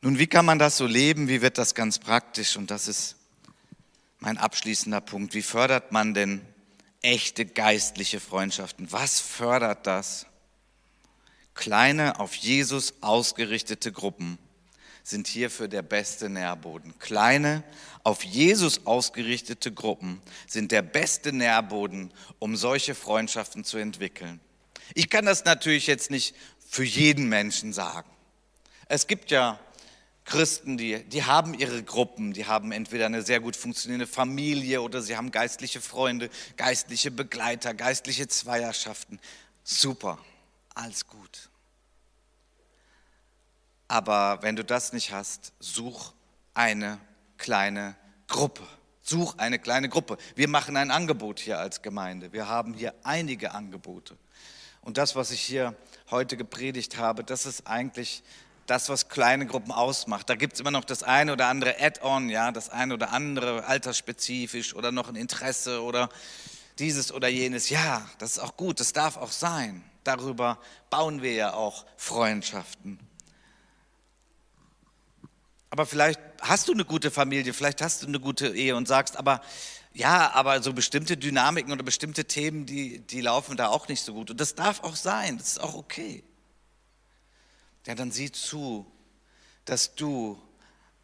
Nun, 0.00 0.18
wie 0.18 0.28
kann 0.28 0.44
man 0.44 0.58
das 0.58 0.76
so 0.76 0.86
leben? 0.86 1.28
Wie 1.28 1.42
wird 1.42 1.58
das 1.58 1.74
ganz 1.74 1.98
praktisch? 1.98 2.56
Und 2.56 2.70
das 2.70 2.86
ist 2.86 3.16
mein 4.20 4.38
abschließender 4.38 5.00
Punkt. 5.00 5.34
Wie 5.34 5.42
fördert 5.42 5.90
man 5.90 6.14
denn 6.14 6.40
echte 7.02 7.44
geistliche 7.44 8.20
Freundschaften? 8.20 8.92
Was 8.92 9.18
fördert 9.18 9.86
das? 9.86 10.26
Kleine, 11.54 12.20
auf 12.20 12.34
Jesus 12.34 12.94
ausgerichtete 13.00 13.90
Gruppen 13.90 14.38
sind 15.02 15.26
hierfür 15.26 15.66
der 15.66 15.82
beste 15.82 16.28
Nährboden. 16.28 16.96
Kleine, 17.00 17.64
auf 18.04 18.22
Jesus 18.22 18.86
ausgerichtete 18.86 19.72
Gruppen 19.72 20.20
sind 20.46 20.70
der 20.70 20.82
beste 20.82 21.32
Nährboden, 21.32 22.12
um 22.38 22.56
solche 22.56 22.94
Freundschaften 22.94 23.64
zu 23.64 23.78
entwickeln. 23.78 24.38
Ich 24.94 25.10
kann 25.10 25.24
das 25.24 25.44
natürlich 25.44 25.88
jetzt 25.88 26.10
nicht 26.10 26.36
für 26.68 26.84
jeden 26.84 27.28
Menschen 27.28 27.72
sagen. 27.72 28.08
Es 28.86 29.06
gibt 29.06 29.30
ja 29.30 29.58
Christen, 30.28 30.76
die, 30.76 31.02
die 31.04 31.24
haben 31.24 31.54
ihre 31.54 31.82
Gruppen, 31.82 32.34
die 32.34 32.44
haben 32.44 32.70
entweder 32.70 33.06
eine 33.06 33.22
sehr 33.22 33.40
gut 33.40 33.56
funktionierende 33.56 34.06
Familie 34.06 34.82
oder 34.82 35.00
sie 35.00 35.16
haben 35.16 35.30
geistliche 35.30 35.80
Freunde, 35.80 36.28
geistliche 36.58 37.10
Begleiter, 37.10 37.72
geistliche 37.72 38.28
Zweierschaften. 38.28 39.20
Super, 39.64 40.18
alles 40.74 41.06
gut. 41.06 41.48
Aber 43.88 44.42
wenn 44.42 44.54
du 44.54 44.64
das 44.64 44.92
nicht 44.92 45.12
hast, 45.12 45.54
such 45.60 46.12
eine 46.52 47.00
kleine 47.38 47.96
Gruppe. 48.26 48.64
Such 49.00 49.38
eine 49.38 49.58
kleine 49.58 49.88
Gruppe. 49.88 50.18
Wir 50.34 50.48
machen 50.48 50.76
ein 50.76 50.90
Angebot 50.90 51.40
hier 51.40 51.58
als 51.58 51.80
Gemeinde. 51.80 52.34
Wir 52.34 52.48
haben 52.48 52.74
hier 52.74 52.92
einige 53.02 53.52
Angebote. 53.52 54.18
Und 54.82 54.98
das, 54.98 55.16
was 55.16 55.30
ich 55.30 55.40
hier 55.40 55.74
heute 56.10 56.36
gepredigt 56.36 56.98
habe, 56.98 57.24
das 57.24 57.46
ist 57.46 57.66
eigentlich 57.66 58.22
das, 58.68 58.88
was 58.88 59.08
kleine 59.08 59.46
Gruppen 59.46 59.72
ausmacht. 59.72 60.28
Da 60.28 60.36
gibt 60.36 60.54
es 60.54 60.60
immer 60.60 60.70
noch 60.70 60.84
das 60.84 61.02
eine 61.02 61.32
oder 61.32 61.48
andere 61.48 61.80
Add-on, 61.80 62.28
ja, 62.28 62.52
das 62.52 62.68
eine 62.68 62.94
oder 62.94 63.12
andere 63.12 63.64
altersspezifisch 63.64 64.74
oder 64.74 64.92
noch 64.92 65.08
ein 65.08 65.16
Interesse 65.16 65.82
oder 65.82 66.10
dieses 66.78 67.10
oder 67.10 67.28
jenes. 67.28 67.70
Ja, 67.70 68.08
das 68.18 68.32
ist 68.32 68.38
auch 68.38 68.56
gut, 68.56 68.78
das 68.78 68.92
darf 68.92 69.16
auch 69.16 69.32
sein. 69.32 69.82
Darüber 70.04 70.58
bauen 70.90 71.22
wir 71.22 71.32
ja 71.32 71.54
auch 71.54 71.86
Freundschaften. 71.96 73.00
Aber 75.70 75.86
vielleicht 75.86 76.20
hast 76.40 76.68
du 76.68 76.72
eine 76.72 76.84
gute 76.84 77.10
Familie, 77.10 77.54
vielleicht 77.54 77.82
hast 77.82 78.02
du 78.02 78.06
eine 78.06 78.20
gute 78.20 78.48
Ehe 78.48 78.76
und 78.76 78.86
sagst, 78.86 79.16
aber 79.16 79.40
ja, 79.94 80.30
aber 80.32 80.62
so 80.62 80.74
bestimmte 80.74 81.16
Dynamiken 81.16 81.72
oder 81.72 81.82
bestimmte 81.82 82.26
Themen, 82.26 82.66
die, 82.66 83.00
die 83.00 83.20
laufen 83.22 83.56
da 83.56 83.68
auch 83.68 83.88
nicht 83.88 84.02
so 84.02 84.12
gut. 84.12 84.30
Und 84.30 84.40
das 84.40 84.54
darf 84.54 84.82
auch 84.84 84.96
sein, 84.96 85.38
das 85.38 85.48
ist 85.48 85.60
auch 85.60 85.74
okay. 85.74 86.22
Ja, 87.88 87.94
dann 87.94 88.12
sieh 88.12 88.30
zu, 88.30 88.84
dass 89.64 89.94
du 89.94 90.38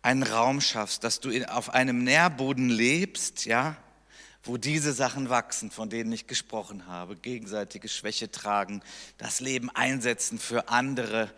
einen 0.03 0.23
Raum 0.23 0.61
schaffst, 0.61 1.03
dass 1.03 1.19
du 1.19 1.31
auf 1.49 1.71
einem 1.71 2.05
Nährboden 2.05 2.69
lebst, 2.69 3.47
ja, 3.47 3.79
wo 4.43 4.59
diese 4.59 4.93
Sachen 4.93 5.31
wachsen, 5.31 5.71
von 5.71 5.89
denen 5.89 6.13
ich 6.13 6.27
gesprochen 6.27 6.87
habe, 6.87 7.17
gegenseitige 7.17 7.89
Schwäche 7.89 8.31
tragen, 8.31 8.83
das 9.17 9.41
Leben 9.41 9.71
einsetzen 9.71 10.39
für 10.39 10.69
andere 10.69 11.33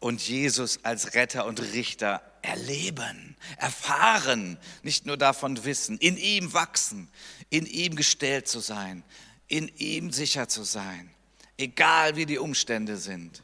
und 0.00 0.26
Jesus 0.26 0.80
als 0.82 1.12
Retter 1.12 1.44
und 1.44 1.60
Richter 1.60 2.22
erleben, 2.40 3.36
erfahren, 3.58 4.56
nicht 4.82 5.04
nur 5.04 5.18
davon 5.18 5.66
wissen, 5.66 5.98
in 5.98 6.16
ihm 6.16 6.54
wachsen, 6.54 7.10
in 7.50 7.66
ihm 7.66 7.96
gestellt 7.96 8.48
zu 8.48 8.60
sein, 8.60 9.02
in 9.46 9.68
ihm 9.76 10.10
sicher 10.10 10.48
zu 10.48 10.62
sein, 10.62 11.10
egal 11.58 12.16
wie 12.16 12.24
die 12.24 12.38
Umstände 12.38 12.96
sind. 12.96 13.42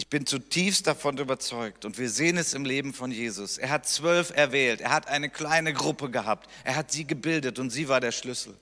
Ich 0.00 0.08
bin 0.08 0.24
zutiefst 0.24 0.86
davon 0.86 1.18
überzeugt 1.18 1.84
und 1.84 1.98
wir 1.98 2.08
sehen 2.08 2.38
es 2.38 2.54
im 2.54 2.64
Leben 2.64 2.94
von 2.94 3.12
Jesus. 3.12 3.58
Er 3.58 3.68
hat 3.68 3.86
zwölf 3.86 4.30
erwählt, 4.34 4.80
er 4.80 4.92
hat 4.92 5.08
eine 5.08 5.28
kleine 5.28 5.74
Gruppe 5.74 6.10
gehabt, 6.10 6.48
er 6.64 6.74
hat 6.74 6.90
sie 6.90 7.06
gebildet 7.06 7.58
und 7.58 7.68
sie 7.68 7.86
war 7.86 8.00
der 8.00 8.10
Schlüssel. 8.10 8.56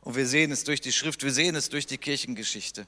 Und 0.00 0.16
wir 0.16 0.26
sehen 0.26 0.50
es 0.52 0.64
durch 0.64 0.80
die 0.80 0.90
Schrift, 0.90 1.22
wir 1.22 1.32
sehen 1.32 1.54
es 1.54 1.68
durch 1.68 1.84
die 1.84 1.98
Kirchengeschichte. 1.98 2.86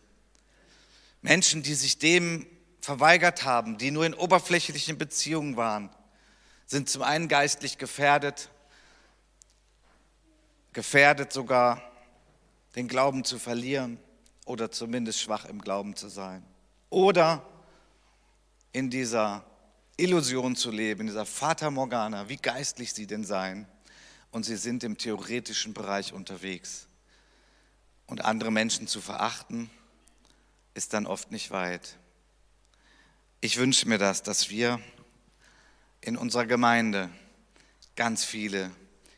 Menschen, 1.20 1.62
die 1.62 1.74
sich 1.74 1.98
dem 1.98 2.46
verweigert 2.80 3.44
haben, 3.44 3.76
die 3.76 3.90
nur 3.90 4.06
in 4.06 4.14
oberflächlichen 4.14 4.96
Beziehungen 4.96 5.58
waren, 5.58 5.90
sind 6.64 6.88
zum 6.88 7.02
einen 7.02 7.28
geistlich 7.28 7.76
gefährdet, 7.76 8.48
gefährdet 10.72 11.30
sogar, 11.30 11.82
den 12.74 12.88
Glauben 12.88 13.22
zu 13.22 13.38
verlieren 13.38 13.98
oder 14.46 14.70
zumindest 14.70 15.20
schwach 15.20 15.44
im 15.44 15.60
Glauben 15.60 15.94
zu 15.94 16.08
sein. 16.08 16.42
Oder 16.88 17.44
in 18.76 18.90
dieser 18.90 19.42
Illusion 19.96 20.54
zu 20.54 20.70
leben, 20.70 21.00
in 21.00 21.06
dieser 21.06 21.24
Fata 21.24 21.70
Morgana, 21.70 22.28
wie 22.28 22.36
geistlich 22.36 22.92
sie 22.92 23.06
denn 23.06 23.24
seien. 23.24 23.66
Und 24.30 24.44
sie 24.44 24.58
sind 24.58 24.84
im 24.84 24.98
theoretischen 24.98 25.72
Bereich 25.72 26.12
unterwegs. 26.12 26.86
Und 28.04 28.26
andere 28.26 28.50
Menschen 28.50 28.86
zu 28.86 29.00
verachten, 29.00 29.70
ist 30.74 30.92
dann 30.92 31.06
oft 31.06 31.32
nicht 31.32 31.52
weit. 31.52 31.96
Ich 33.40 33.56
wünsche 33.56 33.88
mir 33.88 33.96
das, 33.96 34.22
dass 34.22 34.50
wir 34.50 34.78
in 36.02 36.18
unserer 36.18 36.44
Gemeinde 36.44 37.08
ganz 37.94 38.26
viele 38.26 38.70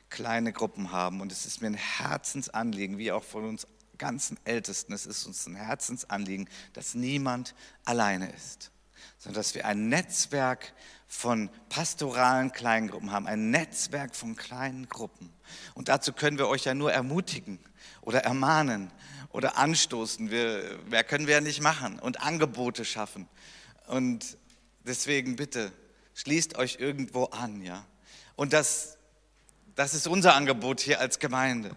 kleine 0.08 0.52
Gruppen 0.52 0.92
haben. 0.92 1.20
Und 1.20 1.32
es 1.32 1.46
ist 1.46 1.62
mir 1.62 1.66
ein 1.66 1.74
Herzensanliegen, 1.74 2.96
wie 2.96 3.10
auch 3.10 3.24
von 3.24 3.44
uns 3.44 3.66
ganzen 3.98 4.38
Ältesten, 4.44 4.92
es 4.92 5.04
ist 5.04 5.26
uns 5.26 5.48
ein 5.48 5.56
Herzensanliegen, 5.56 6.48
dass 6.74 6.94
niemand 6.94 7.56
alleine 7.84 8.30
ist 8.30 8.70
sondern 9.18 9.40
dass 9.40 9.54
wir 9.54 9.66
ein 9.66 9.88
Netzwerk 9.88 10.72
von 11.06 11.48
pastoralen 11.70 12.52
Kleingruppen 12.52 13.10
haben, 13.10 13.26
ein 13.26 13.50
Netzwerk 13.50 14.14
von 14.14 14.36
kleinen 14.36 14.88
Gruppen. 14.88 15.32
Und 15.74 15.88
dazu 15.88 16.12
können 16.12 16.38
wir 16.38 16.48
euch 16.48 16.64
ja 16.64 16.74
nur 16.74 16.92
ermutigen 16.92 17.58
oder 18.02 18.24
ermahnen 18.24 18.90
oder 19.30 19.56
anstoßen. 19.56 20.30
Wir, 20.30 20.78
mehr 20.90 21.04
können 21.04 21.26
wir 21.26 21.34
ja 21.34 21.40
nicht 21.40 21.62
machen 21.62 21.98
und 21.98 22.20
Angebote 22.20 22.84
schaffen. 22.84 23.26
Und 23.86 24.36
deswegen 24.84 25.36
bitte, 25.36 25.72
schließt 26.14 26.58
euch 26.58 26.76
irgendwo 26.78 27.24
an, 27.24 27.62
ja. 27.62 27.84
Und 28.36 28.52
das, 28.52 28.98
das 29.74 29.94
ist 29.94 30.06
unser 30.06 30.34
Angebot 30.34 30.80
hier 30.80 31.00
als 31.00 31.18
Gemeinde 31.18 31.74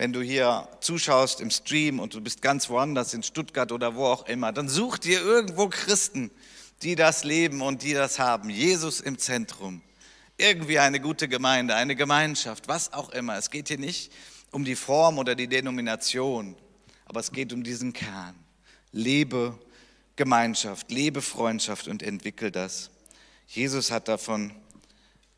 wenn 0.00 0.14
du 0.14 0.22
hier 0.22 0.66
zuschaust 0.80 1.42
im 1.42 1.50
Stream 1.50 2.00
und 2.00 2.14
du 2.14 2.22
bist 2.22 2.40
ganz 2.40 2.70
woanders, 2.70 3.12
in 3.12 3.22
Stuttgart 3.22 3.70
oder 3.70 3.96
wo 3.96 4.06
auch 4.06 4.26
immer, 4.28 4.50
dann 4.50 4.66
such 4.66 4.96
dir 4.96 5.20
irgendwo 5.20 5.68
Christen, 5.68 6.30
die 6.80 6.94
das 6.94 7.22
leben 7.22 7.60
und 7.60 7.82
die 7.82 7.92
das 7.92 8.18
haben. 8.18 8.48
Jesus 8.48 9.02
im 9.02 9.18
Zentrum. 9.18 9.82
Irgendwie 10.38 10.78
eine 10.78 11.00
gute 11.00 11.28
Gemeinde, 11.28 11.74
eine 11.74 11.96
Gemeinschaft, 11.96 12.66
was 12.66 12.94
auch 12.94 13.10
immer. 13.10 13.36
Es 13.36 13.50
geht 13.50 13.68
hier 13.68 13.76
nicht 13.76 14.10
um 14.52 14.64
die 14.64 14.74
Form 14.74 15.18
oder 15.18 15.34
die 15.34 15.48
Denomination, 15.48 16.56
aber 17.04 17.20
es 17.20 17.30
geht 17.30 17.52
um 17.52 17.62
diesen 17.62 17.92
Kern. 17.92 18.34
Lebe 18.92 19.58
Gemeinschaft, 20.16 20.90
lebe 20.90 21.20
Freundschaft 21.20 21.88
und 21.88 22.02
entwickel 22.02 22.50
das. 22.50 22.90
Jesus 23.48 23.90
hat 23.90 24.08
davon 24.08 24.50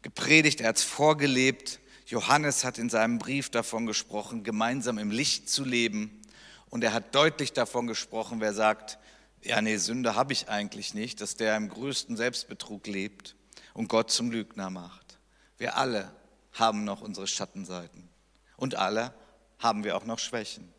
gepredigt, 0.02 0.60
er 0.60 0.68
hat 0.68 0.76
es 0.76 0.84
vorgelebt 0.84 1.80
Johannes 2.12 2.62
hat 2.62 2.76
in 2.76 2.90
seinem 2.90 3.18
Brief 3.18 3.48
davon 3.48 3.86
gesprochen, 3.86 4.44
gemeinsam 4.44 4.98
im 4.98 5.10
Licht 5.10 5.48
zu 5.48 5.64
leben. 5.64 6.20
Und 6.68 6.84
er 6.84 6.92
hat 6.92 7.14
deutlich 7.14 7.54
davon 7.54 7.86
gesprochen, 7.86 8.38
wer 8.38 8.52
sagt, 8.52 8.98
ja, 9.40 9.62
nee, 9.62 9.78
Sünde 9.78 10.14
habe 10.14 10.34
ich 10.34 10.50
eigentlich 10.50 10.92
nicht, 10.92 11.22
dass 11.22 11.36
der 11.36 11.56
im 11.56 11.70
größten 11.70 12.18
Selbstbetrug 12.18 12.86
lebt 12.86 13.34
und 13.72 13.88
Gott 13.88 14.10
zum 14.10 14.30
Lügner 14.30 14.68
macht. 14.68 15.18
Wir 15.56 15.78
alle 15.78 16.12
haben 16.52 16.84
noch 16.84 17.00
unsere 17.00 17.26
Schattenseiten 17.26 18.10
und 18.58 18.74
alle 18.74 19.14
haben 19.58 19.82
wir 19.82 19.96
auch 19.96 20.04
noch 20.04 20.18
Schwächen. 20.18 20.70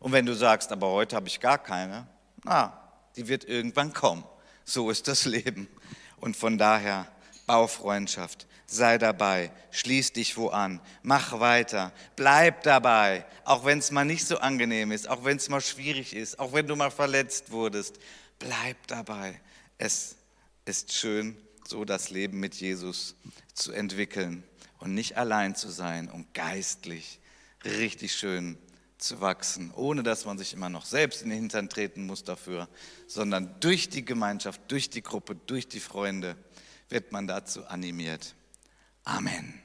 Und 0.00 0.12
wenn 0.12 0.26
du 0.26 0.34
sagst, 0.34 0.70
aber 0.70 0.90
heute 0.90 1.16
habe 1.16 1.28
ich 1.28 1.40
gar 1.40 1.56
keine, 1.56 2.06
na, 2.44 2.78
die 3.16 3.26
wird 3.26 3.44
irgendwann 3.44 3.94
kommen. 3.94 4.24
So 4.66 4.90
ist 4.90 5.08
das 5.08 5.24
Leben. 5.24 5.66
Und 6.18 6.36
von 6.36 6.58
daher 6.58 7.08
Baufreundschaft, 7.46 8.46
sei 8.74 8.98
dabei, 8.98 9.50
schließ 9.70 10.12
dich 10.12 10.36
wo 10.36 10.48
an, 10.48 10.80
mach 11.02 11.38
weiter, 11.40 11.92
bleib 12.16 12.62
dabei, 12.62 13.24
auch 13.44 13.64
wenn 13.64 13.78
es 13.78 13.90
mal 13.90 14.04
nicht 14.04 14.26
so 14.26 14.38
angenehm 14.38 14.92
ist, 14.92 15.08
auch 15.08 15.24
wenn 15.24 15.36
es 15.36 15.48
mal 15.48 15.60
schwierig 15.60 16.14
ist, 16.14 16.38
auch 16.38 16.52
wenn 16.52 16.66
du 16.66 16.76
mal 16.76 16.90
verletzt 16.90 17.50
wurdest, 17.50 17.98
bleib 18.38 18.86
dabei. 18.86 19.40
Es 19.78 20.16
ist 20.64 20.92
schön, 20.92 21.36
so 21.66 21.84
das 21.84 22.10
Leben 22.10 22.40
mit 22.40 22.54
Jesus 22.54 23.14
zu 23.54 23.72
entwickeln 23.72 24.44
und 24.80 24.94
nicht 24.94 25.16
allein 25.16 25.54
zu 25.54 25.70
sein 25.70 26.10
und 26.10 26.32
geistlich 26.34 27.20
richtig 27.64 28.14
schön 28.14 28.58
zu 28.98 29.20
wachsen, 29.20 29.72
ohne 29.74 30.02
dass 30.02 30.24
man 30.24 30.38
sich 30.38 30.52
immer 30.52 30.68
noch 30.68 30.84
selbst 30.84 31.22
in 31.22 31.30
den 31.30 31.38
Hintern 31.40 31.68
treten 31.68 32.06
muss 32.06 32.24
dafür, 32.24 32.68
sondern 33.06 33.54
durch 33.60 33.88
die 33.88 34.04
Gemeinschaft, 34.04 34.60
durch 34.68 34.90
die 34.90 35.02
Gruppe, 35.02 35.36
durch 35.46 35.68
die 35.68 35.80
Freunde 35.80 36.36
wird 36.88 37.12
man 37.12 37.26
dazu 37.26 37.66
animiert. 37.66 38.34
Amen. 39.04 39.60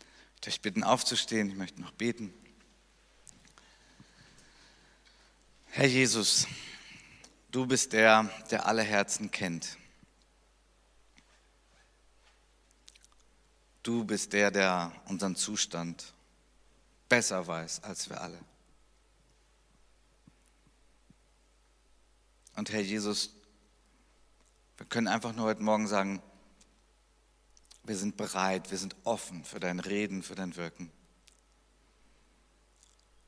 Ich 0.00 0.46
möchte 0.46 0.50
euch 0.50 0.60
bitten 0.62 0.84
aufzustehen, 0.84 1.50
ich 1.50 1.56
möchte 1.56 1.80
noch 1.80 1.92
beten. 1.92 2.32
Herr 5.66 5.86
Jesus, 5.86 6.46
du 7.50 7.66
bist 7.66 7.92
der, 7.92 8.24
der 8.50 8.66
alle 8.66 8.82
Herzen 8.82 9.30
kennt. 9.30 9.76
Du 13.82 14.04
bist 14.04 14.32
der, 14.32 14.50
der 14.50 14.92
unseren 15.06 15.36
Zustand 15.36 16.14
besser 17.08 17.46
weiß 17.46 17.82
als 17.82 18.08
wir 18.08 18.20
alle. 18.20 18.38
Und 22.56 22.70
Herr 22.70 22.80
Jesus, 22.80 23.34
wir 24.78 24.86
können 24.86 25.08
einfach 25.08 25.34
nur 25.34 25.46
heute 25.46 25.62
Morgen 25.62 25.86
sagen, 25.86 26.22
wir 27.84 27.96
sind 27.96 28.16
bereit, 28.16 28.70
wir 28.70 28.78
sind 28.78 28.96
offen 29.04 29.44
für 29.44 29.60
dein 29.60 29.80
Reden, 29.80 30.22
für 30.22 30.34
dein 30.34 30.56
Wirken. 30.56 30.90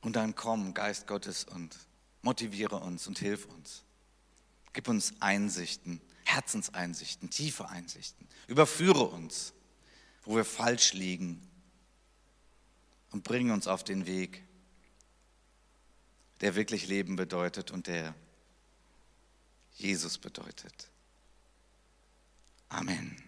Und 0.01 0.15
dann 0.15 0.35
komm, 0.35 0.73
Geist 0.73 1.07
Gottes, 1.07 1.43
und 1.43 1.75
motiviere 2.21 2.77
uns 2.77 3.07
und 3.07 3.19
hilf 3.19 3.45
uns. 3.45 3.83
Gib 4.73 4.87
uns 4.87 5.13
Einsichten, 5.19 6.01
Herzenseinsichten, 6.25 7.29
tiefe 7.29 7.69
Einsichten. 7.69 8.27
Überführe 8.47 9.05
uns, 9.05 9.53
wo 10.23 10.35
wir 10.35 10.45
falsch 10.45 10.93
liegen. 10.93 11.41
Und 13.11 13.23
bring 13.23 13.51
uns 13.51 13.67
auf 13.67 13.83
den 13.83 14.05
Weg, 14.05 14.43
der 16.41 16.55
wirklich 16.55 16.87
Leben 16.87 17.15
bedeutet 17.15 17.71
und 17.71 17.87
der 17.87 18.13
Jesus 19.71 20.17
bedeutet. 20.17 20.89
Amen. 22.69 23.24